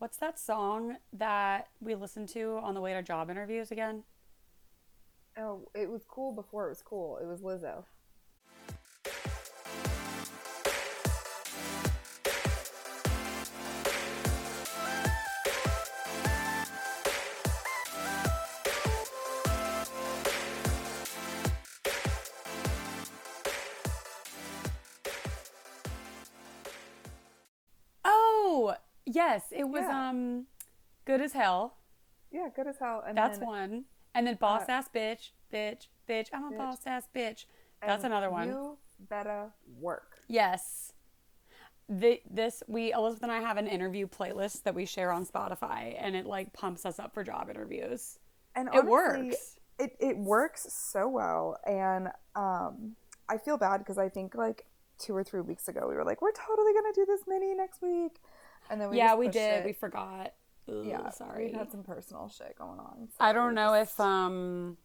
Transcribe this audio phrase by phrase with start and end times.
[0.00, 4.04] What's that song that we listened to on the way to job interviews again?
[5.36, 7.18] Oh, it was cool before it was cool.
[7.18, 7.84] It was Lizzo.
[29.22, 30.08] Yes, it was Yeah.
[30.08, 30.46] um
[31.04, 31.76] good as hell.
[32.30, 33.02] Yeah, good as hell.
[33.06, 33.84] And That's then, one.
[34.14, 36.28] And then boss uh, ass bitch, bitch, bitch.
[36.32, 36.58] I'm a Bitch.
[36.58, 37.46] boss ass bitch.
[37.84, 38.48] That's and another one.
[38.48, 40.18] You better work.
[40.28, 40.92] Yes.
[41.88, 45.96] The, this we Elizabeth and I have an interview playlist that we share on Spotify,
[45.98, 48.18] and it like pumps us up for job interviews.
[48.54, 49.56] And It honestly, works.
[49.80, 52.94] It it works so well, and um,
[53.28, 54.66] I feel bad because I think like
[54.98, 57.80] two or three weeks ago we were like, we're totally gonna do this mini next
[57.82, 58.20] week,
[58.70, 59.58] and then we yeah, just we did.
[59.60, 59.64] it.
[59.66, 60.32] We forgot.
[60.68, 61.46] Ooh, yeah, sorry.
[61.46, 63.08] we had some personal shit going on.
[63.08, 64.76] so I don't know just- if um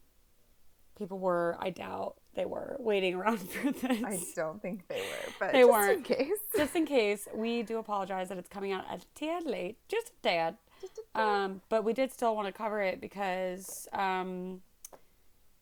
[0.98, 1.56] people were.
[1.60, 4.02] I doubt they were waiting around for this.
[4.04, 5.96] I don't think they were, but They just weren't.
[5.98, 6.38] in case.
[6.56, 10.22] Just in case, we do apologize that it's coming out a tad late, just a
[10.22, 10.56] tad.
[11.14, 14.60] Um, but we did still want to cover it because um,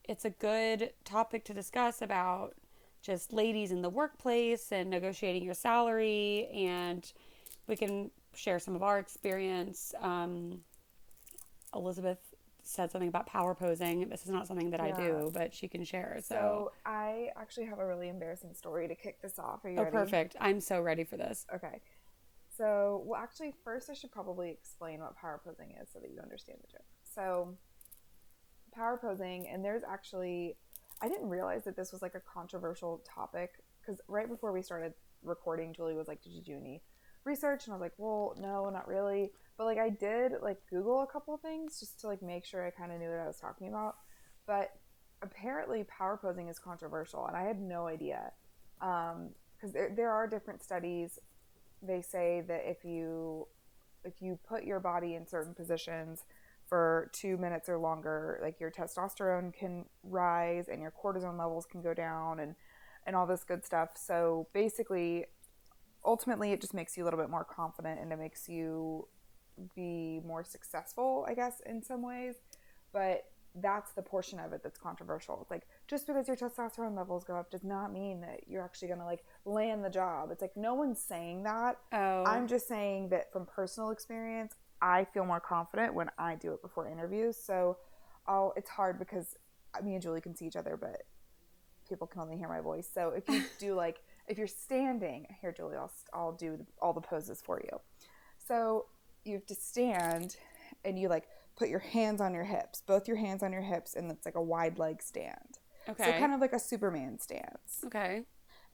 [0.03, 2.53] it's a good topic to discuss about
[3.01, 7.11] just ladies in the workplace and negotiating your salary, and
[7.67, 9.93] we can share some of our experience.
[10.01, 10.61] Um,
[11.73, 12.19] Elizabeth
[12.65, 14.09] said something about power posing.
[14.09, 16.17] This is not something that I do, but she can share.
[16.21, 19.63] So, So I actually have a really embarrassing story to kick this off.
[19.63, 19.95] Are you oh, ready?
[19.95, 20.35] perfect!
[20.39, 21.45] I'm so ready for this.
[21.53, 21.81] Okay.
[22.57, 26.21] So, well, actually, first I should probably explain what power posing is so that you
[26.21, 26.85] understand the joke.
[27.03, 27.55] So,
[28.73, 30.57] power posing, and there's actually,
[31.01, 34.93] I didn't realize that this was like a controversial topic because right before we started
[35.21, 36.81] recording, Julie was like, Did you do any
[37.25, 37.65] research?
[37.65, 39.31] And I was like, Well, no, not really.
[39.57, 42.71] But like, I did like Google a couple things just to like make sure I
[42.71, 43.95] kind of knew what I was talking about.
[44.45, 44.71] But
[45.21, 48.31] apparently, power posing is controversial, and I had no idea.
[48.81, 51.19] Um, because there, there are different studies
[51.81, 53.47] they say that if you
[54.03, 56.25] if you put your body in certain positions
[56.67, 61.81] for two minutes or longer like your testosterone can rise and your cortisone levels can
[61.81, 62.55] go down and
[63.05, 65.25] and all this good stuff so basically
[66.05, 69.07] ultimately it just makes you a little bit more confident and it makes you
[69.75, 72.35] be more successful i guess in some ways
[72.91, 73.25] but
[73.61, 75.39] that's the portion of it that's controversial.
[75.41, 78.89] It's like just because your testosterone levels go up does not mean that you're actually
[78.89, 80.29] going to like land the job.
[80.31, 81.77] It's like no one's saying that.
[81.93, 86.53] Oh, I'm just saying that from personal experience, I feel more confident when I do
[86.53, 87.37] it before interviews.
[87.37, 87.77] So,
[88.27, 89.35] I'll, it's hard because
[89.83, 91.03] me and Julie can see each other, but
[91.87, 92.89] people can only hear my voice.
[92.91, 97.01] So if you do like if you're standing here, Julie, I'll I'll do all the
[97.01, 97.79] poses for you.
[98.47, 98.85] So
[99.23, 100.37] you have to stand,
[100.83, 101.27] and you like
[101.57, 104.35] put your hands on your hips, both your hands on your hips, and it's like
[104.35, 105.59] a wide leg stand.
[105.89, 106.05] okay.
[106.05, 107.83] So kind of like a Superman stance.
[107.85, 108.23] okay.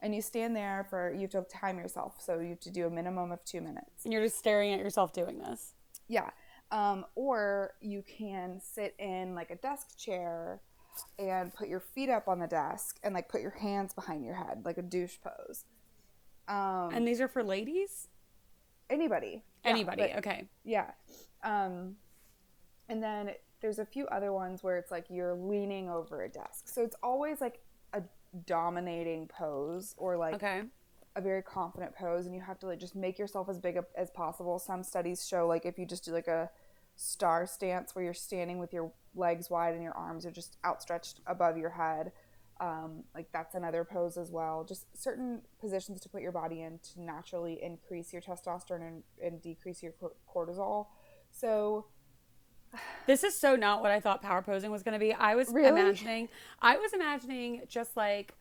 [0.00, 2.86] And you stand there for you have to time yourself, so you have to do
[2.86, 4.04] a minimum of two minutes.
[4.04, 5.74] And you're just staring at yourself doing this.
[6.08, 6.30] Yeah.
[6.72, 10.60] Um, or you can sit in like a desk chair
[11.18, 14.34] and put your feet up on the desk and like put your hands behind your
[14.34, 15.64] head, like a douche pose.
[16.48, 18.08] Um, And these are for ladies?
[18.90, 19.42] anybody.
[19.64, 20.02] Yeah, Anybody.
[20.08, 20.48] but- okay.
[20.64, 20.90] Yeah.
[21.42, 21.96] Um,
[22.88, 23.30] and then
[23.60, 26.68] there's a few other ones where it's like you're leaning over a desk.
[26.68, 27.60] So it's always like
[27.94, 28.02] a
[28.44, 30.62] dominating pose or like Okay.
[31.16, 34.10] a very confident pose and you have to like just make yourself as big as
[34.10, 34.58] possible.
[34.58, 36.50] Some studies show like if you just do like a
[37.02, 41.20] star stance where you're standing with your legs wide and your arms are just outstretched
[41.26, 42.12] above your head.
[42.60, 44.64] Um, like that's another pose as well.
[44.64, 49.42] Just certain positions to put your body in to naturally increase your testosterone and, and
[49.42, 49.94] decrease your
[50.32, 50.86] cortisol.
[51.32, 51.86] So
[53.06, 55.12] This is so not what I thought power posing was going to be.
[55.12, 55.68] I was Really?
[55.68, 56.28] imagining,
[56.60, 58.34] I was imagining just like,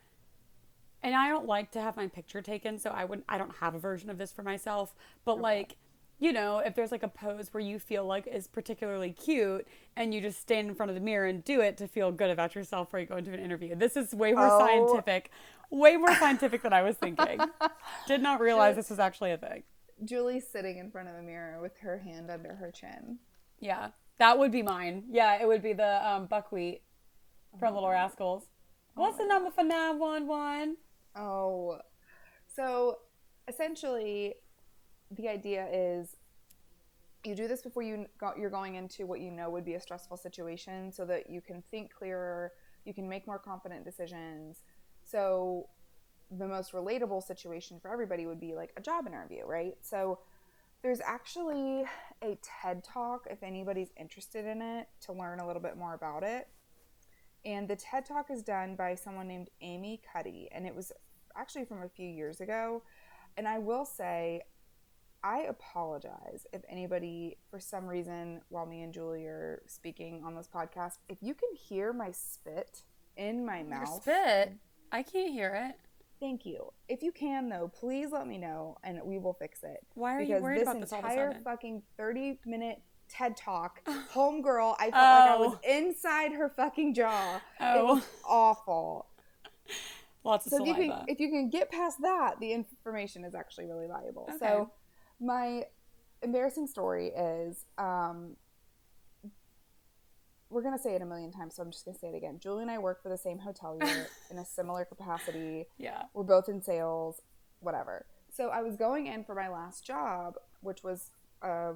[1.01, 3.73] and I don't like to have my picture taken, so I wouldn't, I don't have
[3.73, 4.93] a version of this for myself,
[5.25, 5.77] but like,
[6.21, 9.67] you know, if there's like a pose where you feel like is particularly cute
[9.97, 12.29] and you just stand in front of the mirror and do it to feel good
[12.29, 13.73] about yourself before you go into an interview.
[13.75, 14.59] This is way more Oh.
[14.59, 15.31] scientific,
[15.71, 17.39] way more scientific than I was thinking.
[18.07, 19.63] Did not realize this was actually a thing.
[20.05, 23.17] Julie's sitting in front of a mirror with her hand under her chin.
[23.59, 25.05] Yeah, that would be mine.
[25.11, 26.83] Yeah, it would be the um, buckwheat
[27.59, 28.43] from Little Rascals.
[28.93, 30.77] What's the number for 911?
[31.15, 31.79] Oh,
[32.47, 32.99] so
[33.47, 34.35] essentially,
[35.09, 36.15] the idea is
[37.25, 39.81] you do this before you go, you're going into what you know would be a
[39.81, 42.51] stressful situation, so that you can think clearer,
[42.85, 44.63] you can make more confident decisions.
[45.03, 45.67] So,
[46.31, 49.73] the most relatable situation for everybody would be like a job interview, right?
[49.81, 50.19] So,
[50.81, 51.83] there's actually
[52.23, 56.23] a TED talk if anybody's interested in it to learn a little bit more about
[56.23, 56.47] it.
[57.45, 60.91] And the TED talk is done by someone named Amy Cuddy, and it was
[61.35, 62.83] actually from a few years ago.
[63.37, 64.41] And I will say,
[65.23, 70.47] I apologize if anybody, for some reason, while me and Julie are speaking on this
[70.53, 72.81] podcast, if you can hear my spit
[73.17, 74.01] in my Your mouth.
[74.01, 74.53] spit.
[74.91, 75.75] I can't hear it.
[76.19, 76.71] Thank you.
[76.87, 79.85] If you can, though, please let me know and we will fix it.
[79.93, 82.81] Why are you because worried this about this all of a entire fucking 30 minute
[83.09, 84.03] TED talk, oh.
[84.13, 85.59] homegirl, I felt like I was Oh.
[85.77, 87.35] inside her fucking jaw.
[87.35, 87.95] It Oh.
[87.95, 89.07] was awful.
[90.23, 90.93] Lots of So if you, saliva.
[90.99, 94.27] can, if you can get past that, the information is actually really valuable.
[94.29, 94.37] Okay.
[94.39, 94.71] So
[95.21, 95.63] my
[96.23, 98.35] embarrassing story is um,
[100.49, 102.15] we're going to say it a million times, so I'm just going to say it
[102.15, 102.39] again.
[102.39, 105.67] Julie and I work for the same hotel unit in a similar capacity.
[105.77, 106.03] yeah.
[106.13, 107.21] We're both in sales,
[107.59, 108.05] whatever.
[108.29, 111.73] So I was going in for my last job, which was uh,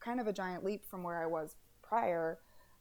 [0.00, 2.38] kind of a giant leap from where I was prior,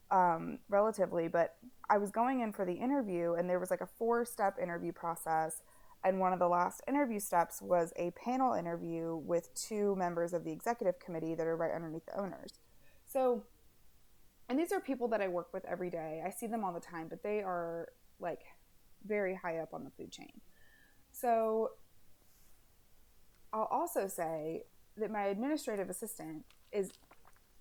[0.10, 1.28] um, relatively.
[1.28, 1.56] But
[1.90, 4.92] I was going in for the interview, and there was like a four step interview
[4.92, 5.62] process.
[6.04, 10.44] And one of the last interview steps was a panel interview with two members of
[10.44, 12.54] the executive committee that are right underneath the owners.
[13.06, 13.44] So,
[14.50, 16.24] and these are people that I work with every day.
[16.26, 17.90] I see them all the time, but they are
[18.20, 18.42] like
[19.06, 20.42] very high up on the food chain.
[21.12, 21.72] So
[23.54, 24.64] I'll also say
[24.98, 26.92] that my administrative assistant is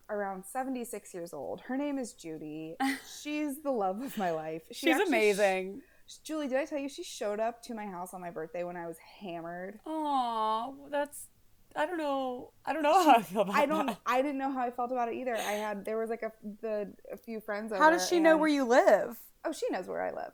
[0.08, 1.60] around 76 years old.
[1.62, 2.76] Her name is Judy.
[3.22, 4.62] She's the love of my life.
[4.70, 5.82] She She's actually- amazing.
[6.24, 8.76] Julie, did I tell you she showed up to my house on my birthday when
[8.76, 9.80] I was hammered?
[9.86, 11.28] Aw, that's.
[11.76, 12.50] I don't know.
[12.66, 13.58] I don't know how I feel about it.
[13.58, 13.86] I don't.
[13.86, 13.98] that.
[14.04, 15.36] I didn't know how I felt about it either.
[15.36, 17.72] I had there was like a the a few friends.
[17.72, 19.16] How over does she know where you live?
[19.44, 20.32] Oh, she knows where I live,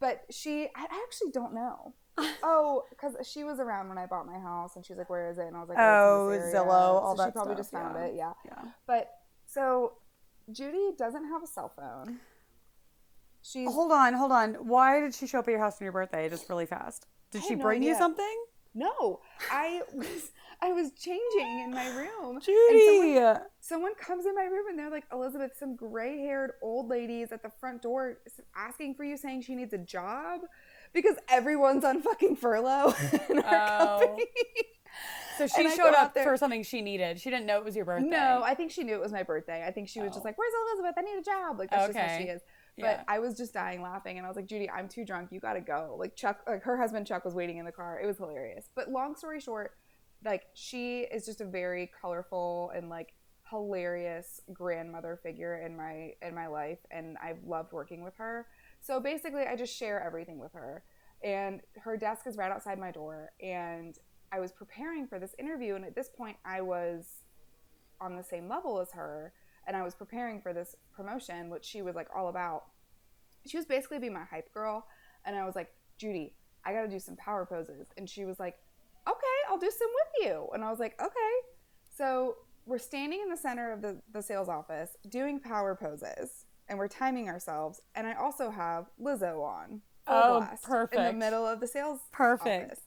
[0.00, 0.68] but she.
[0.76, 1.94] I I actually don't know.
[2.42, 5.38] oh, because she was around when I bought my house, and she's like, "Where is
[5.38, 7.54] it?" And I was like, Oh, it's oh, Zillow, area." all so that She probably
[7.54, 8.04] stuff, just found yeah.
[8.06, 8.14] it.
[8.14, 8.32] Yeah.
[8.44, 8.70] Yeah.
[8.86, 9.10] But
[9.46, 9.94] so
[10.50, 12.20] Judy doesn't have a cell phone.
[13.48, 14.54] She's Hold on, hold on.
[14.66, 17.06] Why did she show up at your house on your birthday just really fast?
[17.30, 17.98] Did I she have no bring you idea.
[17.98, 18.44] something?
[18.74, 19.20] no.
[19.50, 22.36] I was I was changing in my room.
[22.36, 23.14] and Judy!
[23.14, 27.20] someone, someone comes in my room and they're like, Elizabeth, some gray haired old lady
[27.22, 28.18] is at the front door
[28.56, 30.40] asking for you, saying she needs a job
[30.92, 32.94] because everyone's on fucking furlough
[33.30, 33.98] in our Oh.
[34.00, 34.24] company.
[35.38, 37.20] so she and I showed out up there- for something she needed.
[37.20, 38.08] She didn't know it was your birthday.
[38.08, 39.64] No, I think she knew it was my birthday.
[39.66, 40.14] I think she was Oh.
[40.14, 40.94] just like, "Where's Elizabeth?
[40.98, 42.22] I need a job." Like that's just how Okay.
[42.24, 42.40] she is.
[42.78, 43.04] But Yeah.
[43.08, 45.32] I was just dying laughing, and I was like, "Judy, I'm too drunk.
[45.32, 47.98] You gotta go." Like Chuck, like her husband Chuck was waiting in the car.
[48.00, 48.68] It was hilarious.
[48.74, 49.76] But long story short,
[50.24, 53.14] like she is just a very colorful and like
[53.50, 58.46] hilarious grandmother figure in my in my life, and I've loved working with her.
[58.80, 60.84] So basically, I just share everything with her,
[61.22, 63.96] and her desk is right outside my door, and
[64.32, 67.22] I was preparing for this interview, and at this point, I was
[68.00, 69.32] on the same level as her
[69.66, 72.64] and I was preparing for this promotion, which she was like all about.
[73.46, 74.86] She was basically being my hype girl,
[75.24, 76.34] and I was like, Judy,
[76.64, 78.56] I got to do some power poses, and she was like,
[79.08, 81.32] Okay, I'll do some with you, and I was like, Okay.
[81.96, 82.36] So
[82.66, 86.88] we're standing in the center of the, the sales office doing power poses, and we're
[86.88, 89.82] timing ourselves, and I also have Lizzo on.
[90.08, 92.64] Oh, blast, In the middle of the sales Perfect.
[92.70, 92.80] office.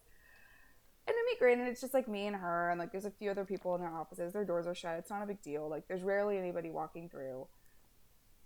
[1.10, 3.32] And be great, and it's just like me and her, and like there's a few
[3.32, 4.32] other people in their offices.
[4.34, 4.98] Their doors are shut.
[5.00, 5.68] It's not a big deal.
[5.68, 7.48] Like there's rarely anybody walking through.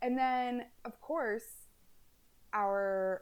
[0.02, 1.44] And then, of course,
[2.54, 3.22] our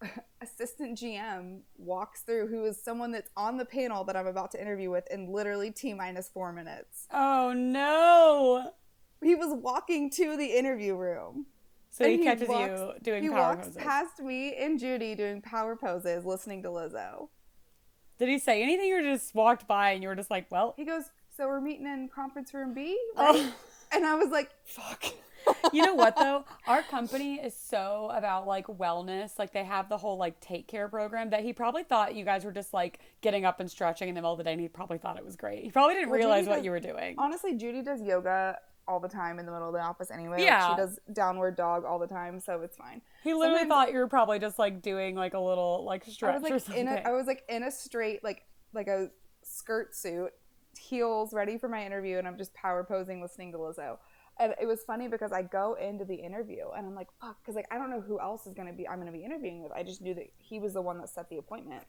[0.42, 4.60] assistant GM walks through, who is someone that's on the panel that I'm about to
[4.60, 7.06] interview with in literally T minus four minutes.
[7.12, 8.72] Oh no!
[9.22, 11.46] He was walking to the interview room.
[11.90, 13.76] So he And catches walks- you doing he power walks poses.
[13.82, 17.28] past me and Judy doing power poses, listening to Lizzo.
[18.18, 20.84] Did he say anything, or just walked by and you were just like, "Well, He
[20.84, 21.04] goes,
[21.36, 23.24] "So we're meeting in conference room B, oh.
[23.32, 23.54] right?" oh,
[23.92, 25.04] And I was like, fuck."
[25.74, 26.44] you know what though?
[26.66, 29.38] Our company is so about like wellness.
[29.38, 32.46] Like they have the whole like take care program that he probably thought you guys
[32.46, 34.68] were just like getting up and stretching in the middle of the day, and he
[34.68, 35.62] probably thought it was great.
[35.62, 37.16] He probably didn't Well, realize what you were doing.
[37.18, 40.36] honestly, Judy does yoga all the time in the middle of the office anyway.
[40.38, 40.70] Like, Yeah.
[40.70, 43.00] she does downward dog all the time, so it's fine.
[43.22, 46.10] He literally sometimes- thought you were probably just like doing like a little like I
[46.10, 46.86] stretch was or something.
[46.86, 49.10] in a, I was like in a straight like like a
[49.42, 50.32] skirt suit,
[50.78, 53.98] heels, ready for my interview, and I'm just power posing, listening to Lizzo.
[54.40, 57.54] And it was funny because I go into the interview and I'm like, fuck, because
[57.54, 59.70] like I don't know who else is gonna be I'm gonna be interviewing with.
[59.72, 61.84] I just knew that he was the one that set the appointment.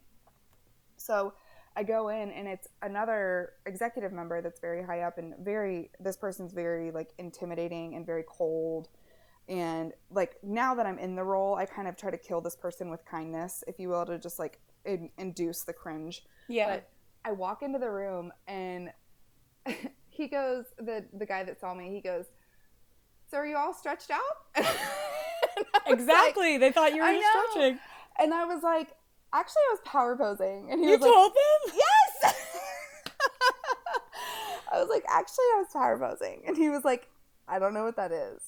[0.98, 1.34] So
[1.76, 6.16] I go in and it's another executive member that's very high up and very this
[6.16, 8.88] person's very like intimidating and very cold.
[9.48, 12.56] And like now that I'm in the role, I kind of try to kill this
[12.56, 16.24] person with kindness, if you will, to just like in- induce the cringe.
[16.48, 16.76] yeah.
[16.76, 16.90] But
[17.26, 18.92] I walk into the room and
[20.10, 22.26] he goes, the the guy that saw me, he goes,
[23.30, 24.66] "So are you all stretched out?"
[25.88, 26.54] exactly.
[26.54, 27.80] Like, they thought you were stretching.
[28.18, 28.90] And I was like,
[29.34, 30.72] actually, I was power posing.
[30.72, 31.76] And he you was like, You told them?
[32.24, 32.34] Yes.
[34.74, 36.44] I was like, actually, I was power posing.
[36.48, 37.10] And he was like,
[37.48, 38.42] I don't know what that is.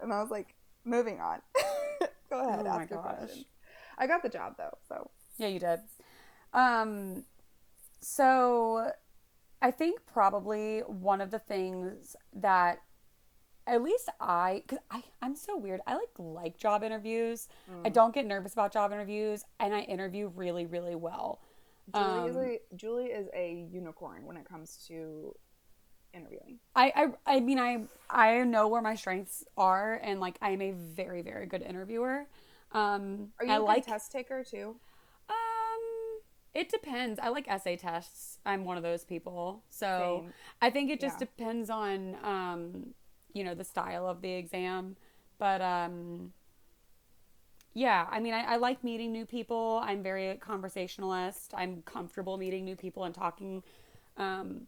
[0.00, 1.40] And I was like, moving on.
[2.30, 3.44] Go ahead, Oh ask your question.
[3.98, 5.80] I got the job though, so Yeah, you did.
[6.52, 7.24] Um,
[8.00, 8.90] so
[9.60, 12.80] I think probably one of the things that
[13.66, 15.80] at least I, cause I, I'm so weird.
[15.86, 17.48] I like like job interviews.
[17.84, 17.94] I Mm.
[17.94, 21.40] don't get nervous about job interviews, and I interview really, really well.
[21.92, 25.34] Julie is Um, a Julie is a unicorn when it comes to
[26.14, 26.58] interviewing.
[26.74, 26.92] I,
[27.26, 31.22] I, I mean, I, I know where my strengths are, and like I'm a very,
[31.22, 32.26] very good interviewer.
[32.72, 34.76] Um, Are you I a like test taker too?
[35.28, 36.20] Um,
[36.54, 37.18] it depends.
[37.20, 38.38] I like essay tests.
[38.46, 39.62] I'm one of those people.
[39.70, 40.32] So Same.
[40.60, 41.26] I think it just Yeah.
[41.26, 42.94] depends on um,
[43.32, 44.96] you know, the style of the exam.
[45.38, 46.32] But um
[47.74, 49.80] yeah, I mean I, I like meeting new people.
[49.82, 51.54] I'm very conversationalist.
[51.56, 53.62] I'm comfortable meeting new people and talking
[54.16, 54.66] um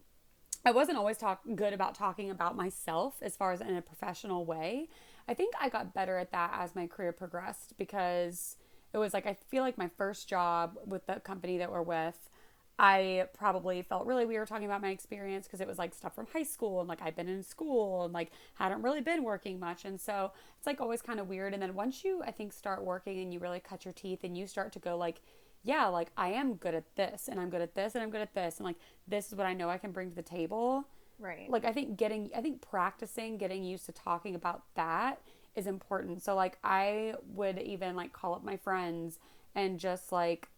[0.66, 4.46] I wasn't always talk good about talking about myself as far as in a professional
[4.46, 4.88] way.
[5.28, 8.56] I think I got better at that as my career progressed because
[8.92, 12.30] it was like I feel like my first job with the company that we're with,
[12.78, 16.26] I probably felt really weird talking about my experience because it was like stuff from
[16.32, 19.84] high school and like I've been in school and like hadn't really been working much.
[19.84, 21.54] And so it's like always kind of weird.
[21.54, 24.36] And then once you, I think, start working and you really cut your teeth and
[24.36, 25.20] you start to go like,
[25.62, 28.20] yeah, like I am good at this and I'm good at this and I'm good
[28.20, 28.58] at this.
[28.58, 28.76] And like
[29.06, 30.84] this is what I know I can bring to the table
[31.18, 31.48] Right.
[31.48, 35.20] like I think getting I think practicing getting used to talking about that
[35.54, 36.22] is important.
[36.22, 39.20] So like I would even like call up my friends
[39.54, 40.48] and just like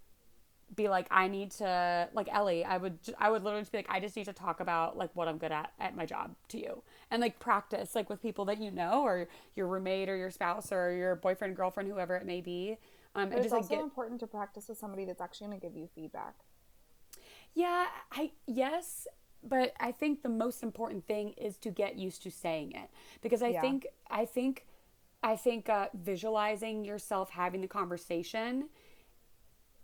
[0.75, 3.87] be like I need to like Ellie I would I would literally just be like
[3.89, 6.59] I just need to talk about like what I'm good at at my job to
[6.59, 10.31] you and like practice like with people that you know or your roommate or your
[10.31, 12.79] spouse or your boyfriend girlfriend whoever it may be
[13.15, 15.61] um but it's just like also get important to practice with somebody that's actually going
[15.61, 16.35] to give you feedback.
[17.55, 19.07] Yeah, I yes,
[19.43, 22.91] but I think the most important thing is to get used to saying it
[23.23, 23.61] because I Yeah.
[23.61, 24.67] think I think
[25.23, 28.69] I think uh, visualizing yourself having the conversation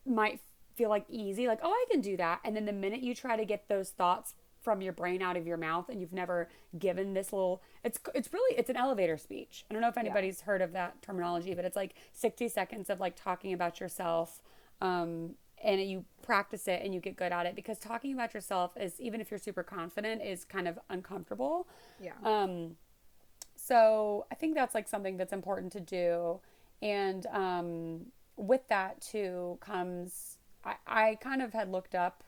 [0.04, 0.40] might
[0.74, 3.36] feel like easy, like oh I can do that, and then the minute you try
[3.36, 6.48] to get those thoughts from your brain out of your mouth and you've never
[6.78, 9.64] given this little it's it's really it's an elevator speech.
[9.68, 13.00] I don't know if anybody's heard of that terminology, but it's like 60 seconds of
[13.00, 14.40] like talking about yourself
[14.80, 18.72] um, and you practice it and you get good at it because talking about yourself
[18.80, 21.66] is even if you're super confident is kind of uncomfortable.
[22.00, 22.12] Yeah.
[22.22, 22.76] Um,
[23.56, 26.40] so I think that's like something that's important to do.
[26.80, 32.22] And um, with that too comes, I, I kind of had looked up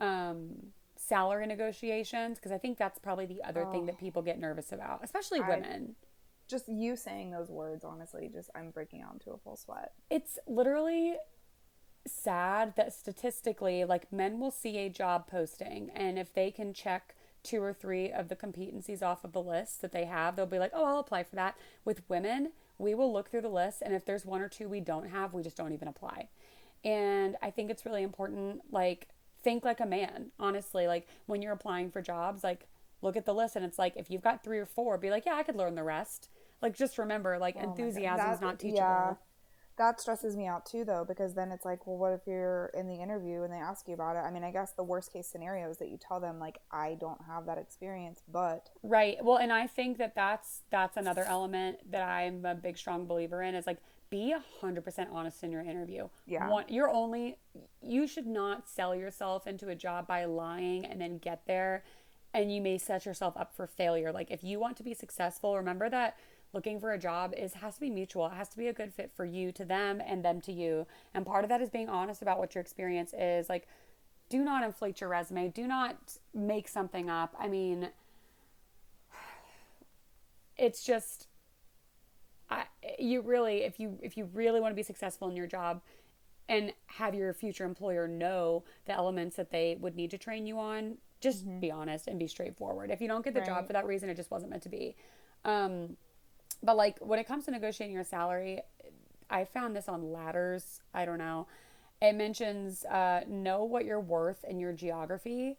[0.00, 4.72] um, salary negotiations because I think that's probably the other thing that people get nervous
[4.72, 5.96] about, especially I- women.
[6.48, 9.92] just you saying those words, honestly, just I'm breaking out into a full sweat.
[10.10, 11.16] it's literally
[12.06, 17.14] sad that statistically like men will see a job posting and if they can check
[17.42, 20.58] two or three of the competencies off of the list that they have they'll be
[20.58, 23.94] like oh i'll apply for that with women we will look through the list and
[23.94, 26.28] if there's one or two we don't have we just don't even apply
[26.84, 29.08] and i think it's really important like
[29.42, 32.66] think like a man honestly like when you're applying for jobs like
[33.02, 35.24] look at the list and it's like if you've got three or four be like
[35.26, 36.28] yeah i could learn the rest
[36.60, 39.14] like just remember like Oh enthusiasm is not teachable Yeah.
[39.76, 42.88] That stresses me out too, though, because then it's like, well, what if you're in
[42.88, 44.24] the interview and they ask you about it?
[44.26, 46.96] I mean, I guess the worst case scenario is that you tell them, like, I
[47.00, 49.18] don't have that experience, but Right.
[49.22, 53.40] Well, and I think that that's that's another element that I'm a big strong believer
[53.40, 53.78] in is like
[54.10, 56.08] be a hundred percent honest in your interview.
[56.26, 56.48] Yeah.
[56.48, 57.38] One, you're only
[57.82, 61.84] you should not sell yourself into a job by lying and then get there,
[62.32, 64.12] and you may set yourself up for failure.
[64.12, 66.16] Like if you want to be successful, remember that
[66.52, 68.26] looking for a job is has to be mutual.
[68.26, 70.86] It has to be a good fit for you to them and them to you.
[71.14, 73.48] And part of that is being honest about what your experience is.
[73.48, 73.68] Like
[74.28, 75.48] do not inflate your resume.
[75.48, 77.34] Do not make something up.
[77.38, 77.90] I mean,
[80.56, 81.28] it's just
[82.50, 82.64] I,
[82.98, 85.82] you really if you if you really want to be successful in your job
[86.48, 90.58] and have your future employer know the elements that they would need to train you
[90.58, 92.90] on just be honest and be straightforward.
[92.90, 94.96] If you don't get the job for that reason it just wasn't meant to be.
[95.44, 95.96] Um,
[96.62, 98.60] but like when it comes to negotiating your salary
[99.30, 101.46] i found this on ladders i don't know.
[102.00, 105.56] It mentions uh, know what you're worth in your geography.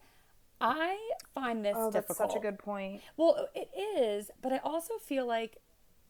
[0.61, 0.97] I
[1.33, 3.01] find this oh, that's difficult such a good point.
[3.17, 5.57] well, it is, but I also feel like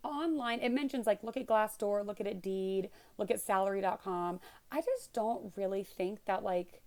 [0.03, 4.39] online it mentions like look at Glassdoor, look at Indeed, look at salary.com.
[4.71, 6.81] I just don't really think that like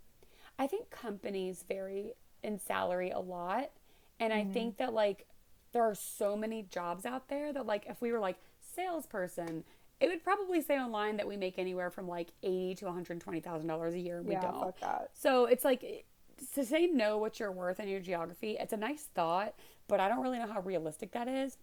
[0.59, 3.71] I think companies vary in salary a lot
[4.21, 4.53] And I mm-hmm.
[4.53, 5.27] think that like
[5.73, 8.37] there are so many jobs out there that like if we were like
[8.75, 9.65] salesperson,
[10.01, 13.21] it would probably say online that we make anywhere from like eighty to one hundred
[13.21, 14.19] twenty thousand dollars a year.
[14.19, 14.61] and We Yeah, don't.
[15.13, 16.07] So it's like
[16.55, 18.57] to say know what you're worth in your geography.
[18.61, 19.55] It's a nice thought,
[19.89, 21.59] but I don't really know how realistic that is.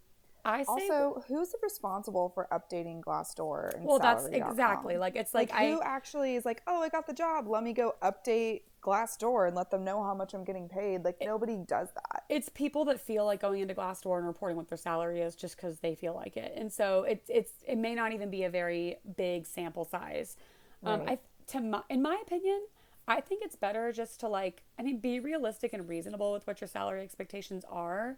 [0.45, 5.51] I say Also, who's responsible for updating Glassdoor and well, that's exactly like it's like,
[5.51, 7.47] like, I who actually is like, oh, I got the job.
[7.47, 11.03] Let me go update Glassdoor and let them know how much I'm getting paid.
[11.03, 12.23] Like nobody does that.
[12.29, 15.55] it's people that feel like going into Glassdoor and reporting what their salary is just
[15.57, 18.49] because they feel like it, and so it's it's it may not even be a
[18.49, 20.37] very big sample size.
[20.85, 21.09] Um, Right.
[21.09, 21.19] I
[21.51, 22.61] to my, in my opinion,
[23.07, 26.61] I think it's better just to like I mean be realistic and reasonable with what
[26.61, 28.17] your salary expectations are,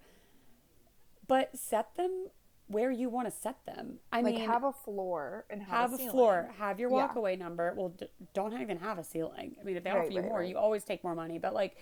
[1.31, 2.27] but set them
[2.67, 3.99] where you want to set them.
[4.11, 7.07] I Like mean, have a floor and have, have a, floor, have your Yeah.
[7.07, 7.73] walkaway number.
[7.73, 9.55] Well, d- don't even have a ceiling.
[9.59, 10.49] I mean, if they Right, offer you right, more, right.
[10.49, 11.39] you always take more money.
[11.39, 11.77] But like,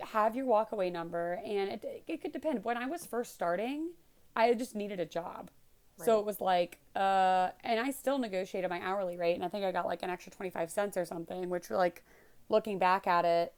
[0.00, 2.64] have your walkaway number, and it it could depend.
[2.64, 3.92] When I was first starting,
[4.36, 5.50] I just needed a job,
[5.96, 9.64] so it was like, uh, and I still negotiated my hourly rate, and I think
[9.64, 12.02] I got like an extra twenty five cents or something, which like,
[12.50, 13.54] looking back at it,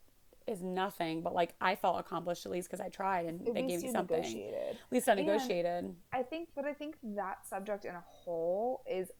[0.46, 1.22] is nothing.
[1.22, 3.90] But like, I felt accomplished at least because I tried, and At they gave me
[3.92, 4.16] something.
[4.18, 4.70] negotiated.
[4.76, 5.96] At least I And- negotiated.
[6.12, 9.10] I think, but I think that subject in a whole is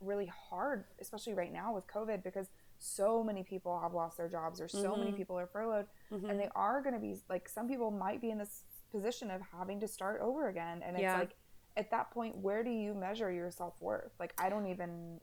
[0.00, 2.48] really hard, especially right now with COVID, because
[2.78, 5.00] so many people have lost their jobs or so Mm-hmm.
[5.00, 8.30] many people are furloughed, and they are going to be like some people might be
[8.30, 11.18] in this position of having to start over again, and it's Yeah.
[11.18, 11.36] like
[11.76, 14.12] at that point, where do you measure your self worth?
[14.18, 15.20] Like I don't even,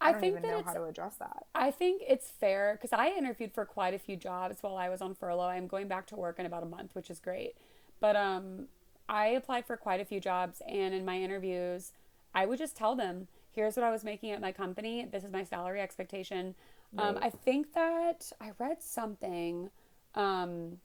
[0.00, 1.46] I I don't think even that know it's how to address that.
[1.54, 5.00] I think it's fair because I interviewed for quite a few jobs while I was
[5.00, 5.48] on furlough.
[5.48, 7.56] I'm going back to work in about a month, which is great.
[8.00, 8.66] But um,
[9.08, 11.92] I applied for quite a few jobs, and in my interviews,
[12.34, 15.04] I would just tell them, "Here's what I was making at my company.
[15.10, 16.54] This is my salary expectation."
[16.96, 19.70] Um, I think that I read something.
[20.14, 20.78] Um,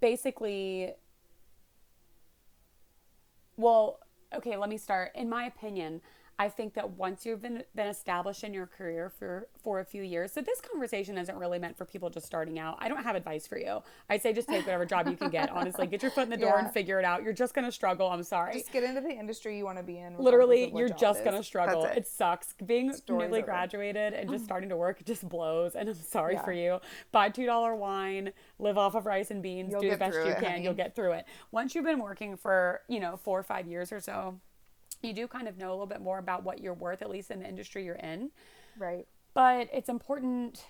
[0.00, 0.94] basically,
[3.56, 4.00] well,
[4.34, 5.12] okay, let me start.
[5.14, 6.00] In my opinion,
[6.38, 10.02] I think that once you've been, been established in your career for, for a few
[10.02, 12.76] years, so this conversation isn't really meant for people just starting out.
[12.80, 13.82] I don't have advice for you.
[14.10, 15.50] I say just take whatever job you can get.
[15.50, 16.64] Honestly, get your foot in the door Yeah.
[16.64, 17.22] and figure it out.
[17.22, 18.08] You're just going to struggle.
[18.08, 18.54] I'm sorry.
[18.54, 20.18] Just get into the industry you want to be in.
[20.18, 21.82] Literally, you're just going to struggle.
[21.82, 22.06] That's It.
[22.08, 22.54] sucks.
[22.66, 23.46] Being Story's newly over.
[23.46, 25.76] graduated and just starting to work just blows.
[25.76, 26.42] And I'm sorry Yeah.
[26.44, 26.80] for you.
[27.12, 30.38] Buy $2 wine, live off of rice and beans, You'll do the best you it,
[30.38, 30.50] can.
[30.50, 30.64] honey.
[30.64, 31.26] You'll get through it.
[31.52, 34.40] Once you've been working for, you know, four or five years or so,
[35.02, 37.30] you do kind of know a little bit more about what you're worth, at least
[37.30, 38.30] in the industry you're in.
[38.78, 39.06] right.
[39.34, 40.64] But it's important.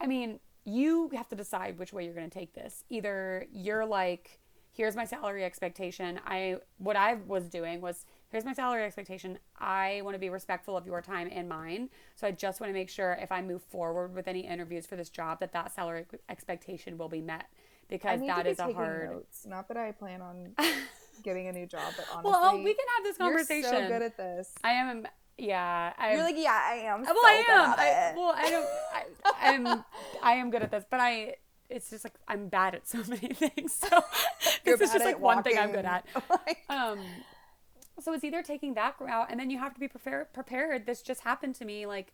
[0.00, 2.84] I mean, you have to decide which way you're going to take this.
[2.90, 4.40] Either you're like,
[4.72, 6.20] here's my salary expectation.
[6.26, 9.38] I what I was doing was here's my salary expectation.
[9.58, 11.90] I want to be respectful of your time and mine.
[12.14, 14.96] So I just want to make sure if I move forward with any interviews for
[14.96, 17.46] this job that that salary expectation will be met
[17.88, 19.10] because that be is a hard.
[19.10, 19.46] notes.
[19.46, 20.54] Not that I plan on
[21.22, 23.72] getting a new job, but honestly, Well, oh, we can have this conversation.
[23.72, 24.52] You're so good at this.
[24.64, 25.06] I am.
[25.36, 26.14] Yeah, I.
[26.14, 27.02] You're like, yeah, I am.
[27.02, 27.74] well, so I am.
[27.78, 28.68] I, it." well, I don't.
[28.94, 29.84] I, I'm.
[30.22, 31.36] I am good at this, but I.
[31.70, 33.74] It's just like I'm bad at so many things.
[33.74, 33.88] So
[34.64, 36.06] this is just like one thing I'm good at.
[36.30, 36.98] Like, Um,
[38.00, 40.32] so it's either taking that route, and then you have to be prepared.
[40.32, 40.86] Prepared.
[40.86, 42.12] This just happened to me like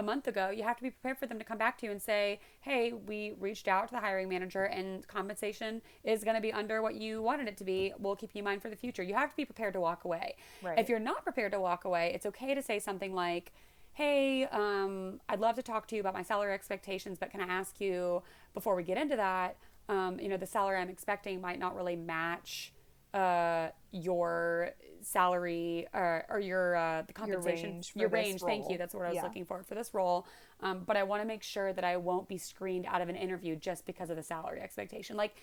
[0.00, 0.48] a month ago.
[0.48, 2.92] You have to be prepared for them to come back to you and say, "Hey,
[2.92, 6.94] we reached out to the hiring manager, and compensation is going to be under what
[6.94, 7.92] you wanted it to be.
[7.98, 10.04] We'll keep you in mind for the future." You have to be prepared to walk
[10.04, 10.36] away.
[10.62, 10.78] Right.
[10.78, 13.52] If you're not prepared to walk away, it's okay to say something like.
[13.92, 17.46] Hey, um, I'd love to talk to you about my salary expectations, but can I
[17.46, 18.22] ask you
[18.54, 19.56] before we get into that?
[19.88, 22.72] Um, you know, the salary I'm expecting might not really match
[23.12, 24.70] uh, your
[25.02, 28.72] salary or, or your uh, the compensation range for your range thank role.
[28.72, 29.22] you that's what i was Yeah.
[29.24, 30.26] looking for for this role
[30.60, 33.16] um, but i want to make sure that i won't be screened out of an
[33.16, 35.34] interview just because of the salary expectation like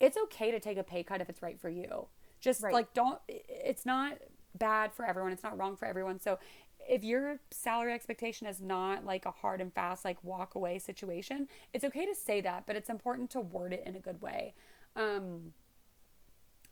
[0.00, 2.06] it's okay to take a pay cut if it's right for you
[2.40, 2.72] just Right.
[2.74, 4.18] like don't it's not
[4.56, 6.38] bad for everyone it's not wrong for everyone so
[6.86, 11.48] if your salary expectation is not like a hard and fast like walk away situation
[11.72, 14.54] it's okay to say that but it's important to word it in a good way
[14.96, 15.52] um,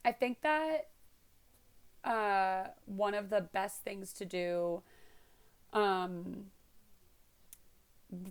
[0.04, 0.88] I think that
[2.04, 4.82] uh, one of the best things to do,
[5.72, 6.46] um,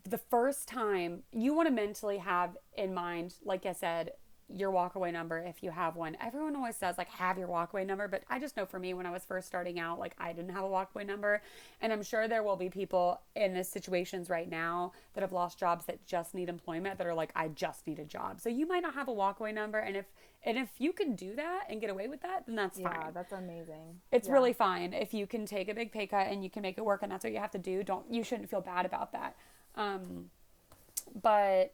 [0.08, 4.12] the first time you want to mentally have in mind, like I said,
[4.56, 6.18] your walkaway number if you have one.
[6.22, 9.06] Everyone always says like have your walkaway number, but I just know for me when
[9.06, 11.42] I was first starting out, like I didn't have a walkaway number,
[11.82, 15.58] and I'm sure there will be people in this situations right now that have lost
[15.60, 18.42] jobs that just need employment that are like I just need a job.
[18.42, 20.06] So you might not have a walkaway number, and if
[20.44, 23.14] and if you can do that and get away with that, then that's yeah, fine.
[23.14, 24.02] that's amazing.
[24.12, 24.34] It's Yeah.
[24.34, 26.86] really fine if you can take a big pay cut and you can make it
[26.86, 27.84] work, and that's what you have to do.
[27.84, 29.36] Don't you shouldn't feel bad about that.
[29.76, 30.30] Um,
[31.22, 31.74] but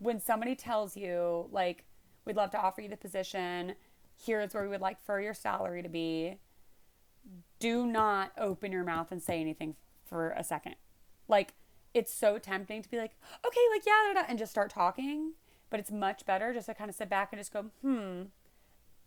[0.00, 1.84] when somebody tells you like
[2.24, 3.74] we'd love to offer you the position.
[4.24, 6.36] Here's where we would like for your salary to be.
[7.58, 10.74] Do not open your mouth and say anything for a second.
[11.28, 11.54] Like,
[11.94, 13.12] it's so tempting to be like,
[13.46, 15.32] okay, like, yeah, da, da, and just start talking.
[15.70, 18.22] But it's much better just to kind of sit back and just go, hmm.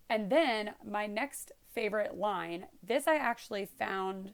[0.10, 4.32] And then my next favorite line, this I actually found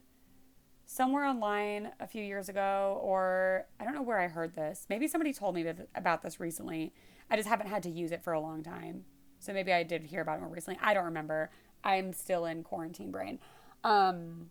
[0.90, 4.86] somewhere online a few years ago, or I don't know where I heard this.
[4.90, 6.92] Maybe somebody told me about this recently.
[7.30, 9.04] I just haven't had to use it for a long time.
[9.38, 10.80] So maybe I did hear about it more recently.
[10.82, 11.52] I don't remember.
[11.84, 13.38] I'm still in quarantine brain.
[13.84, 14.50] Um,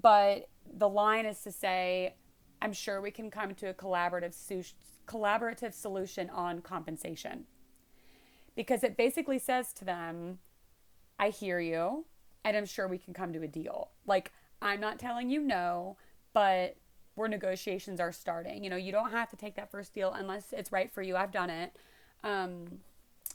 [0.00, 2.14] but the line is to say,
[2.60, 4.34] I'm sure we can come to a collaborative
[5.08, 7.44] collaborative solution on compensation.
[8.54, 10.38] Because it basically says to them,
[11.18, 12.04] I hear you,
[12.44, 13.88] and I'm sure we can come to a deal.
[14.06, 15.96] Like, I'm not telling you no,
[16.32, 16.76] but
[17.14, 18.64] where negotiations are starting.
[18.64, 21.16] You know, you don't have to take that first deal unless it's right for you.
[21.16, 21.76] I've done it.
[22.24, 22.80] Um,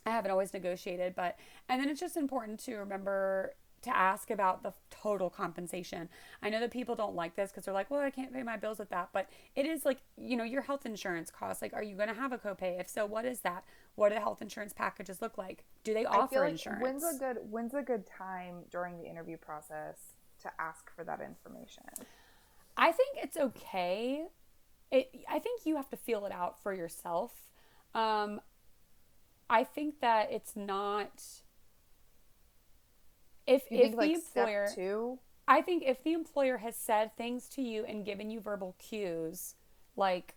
[0.05, 1.37] I haven't always negotiated, but,
[1.69, 6.09] and then it's just important to remember to ask about the total compensation.
[6.41, 8.57] I know that people don't like this because they're like, well, I can't pay my
[8.57, 9.09] bills with that.
[9.13, 11.61] But it is like, you know, your health insurance costs.
[11.61, 12.79] Like, are you going to have a copay?
[12.79, 13.63] If so, what is that?
[13.95, 15.63] What do the health insurance packages look like?
[15.83, 16.81] Do they offer like insurance?
[16.81, 19.97] When's a good when's a good time during the interview process
[20.47, 21.83] to ask for that information?
[22.75, 24.25] I think it's okay.
[24.91, 27.33] It I think you have to feel it out for yourself.
[27.93, 28.41] Um,
[29.49, 31.23] I think that it's not
[33.45, 35.19] if you if think, the like, employer two?
[35.47, 39.55] I think if the employer has said things to you and given you verbal cues
[39.95, 40.35] like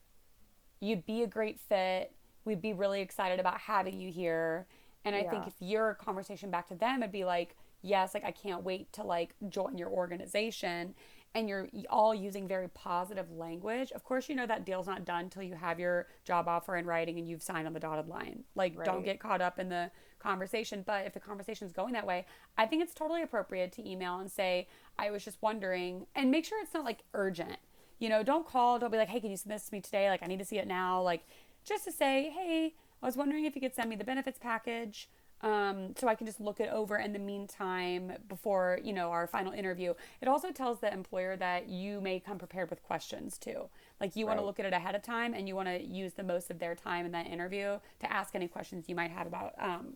[0.81, 2.13] you'd be a great fit,
[2.45, 4.67] we'd be really excited about having you here.
[5.05, 5.31] And I yeah.
[5.31, 8.93] think if your conversation back to them would be like, yes, like I can't wait
[8.95, 10.95] to like join your organization
[11.35, 15.25] and you're all using very positive language, of course, you know that deal's not done
[15.25, 18.43] until you have your job offer in writing and you've signed on the dotted line.
[18.57, 18.85] Like, right.
[18.85, 20.83] don't get caught up in the conversation.
[20.85, 22.27] But if the conversation is going that way,
[22.59, 24.67] I think it's totally appropriate to email and say,
[24.99, 27.59] I was just wondering, and make sure it's not like urgent.
[28.01, 30.09] You know, don't call, don't be like, hey, can you send this to me today?
[30.09, 31.01] Like, I need to see it now.
[31.01, 31.23] Like,
[31.65, 35.09] just to say, hey, I was wondering if you could send me the benefits package
[35.43, 39.27] um, so I can just look it over in the meantime before you know our
[39.27, 39.95] final interview.
[40.21, 43.69] It also tells the employer that you may come prepared with questions too.
[44.01, 44.33] Like you right.
[44.33, 46.51] want to look at it ahead of time, and you want to use the most
[46.51, 49.95] of their time in that interview to ask any questions you might have about um,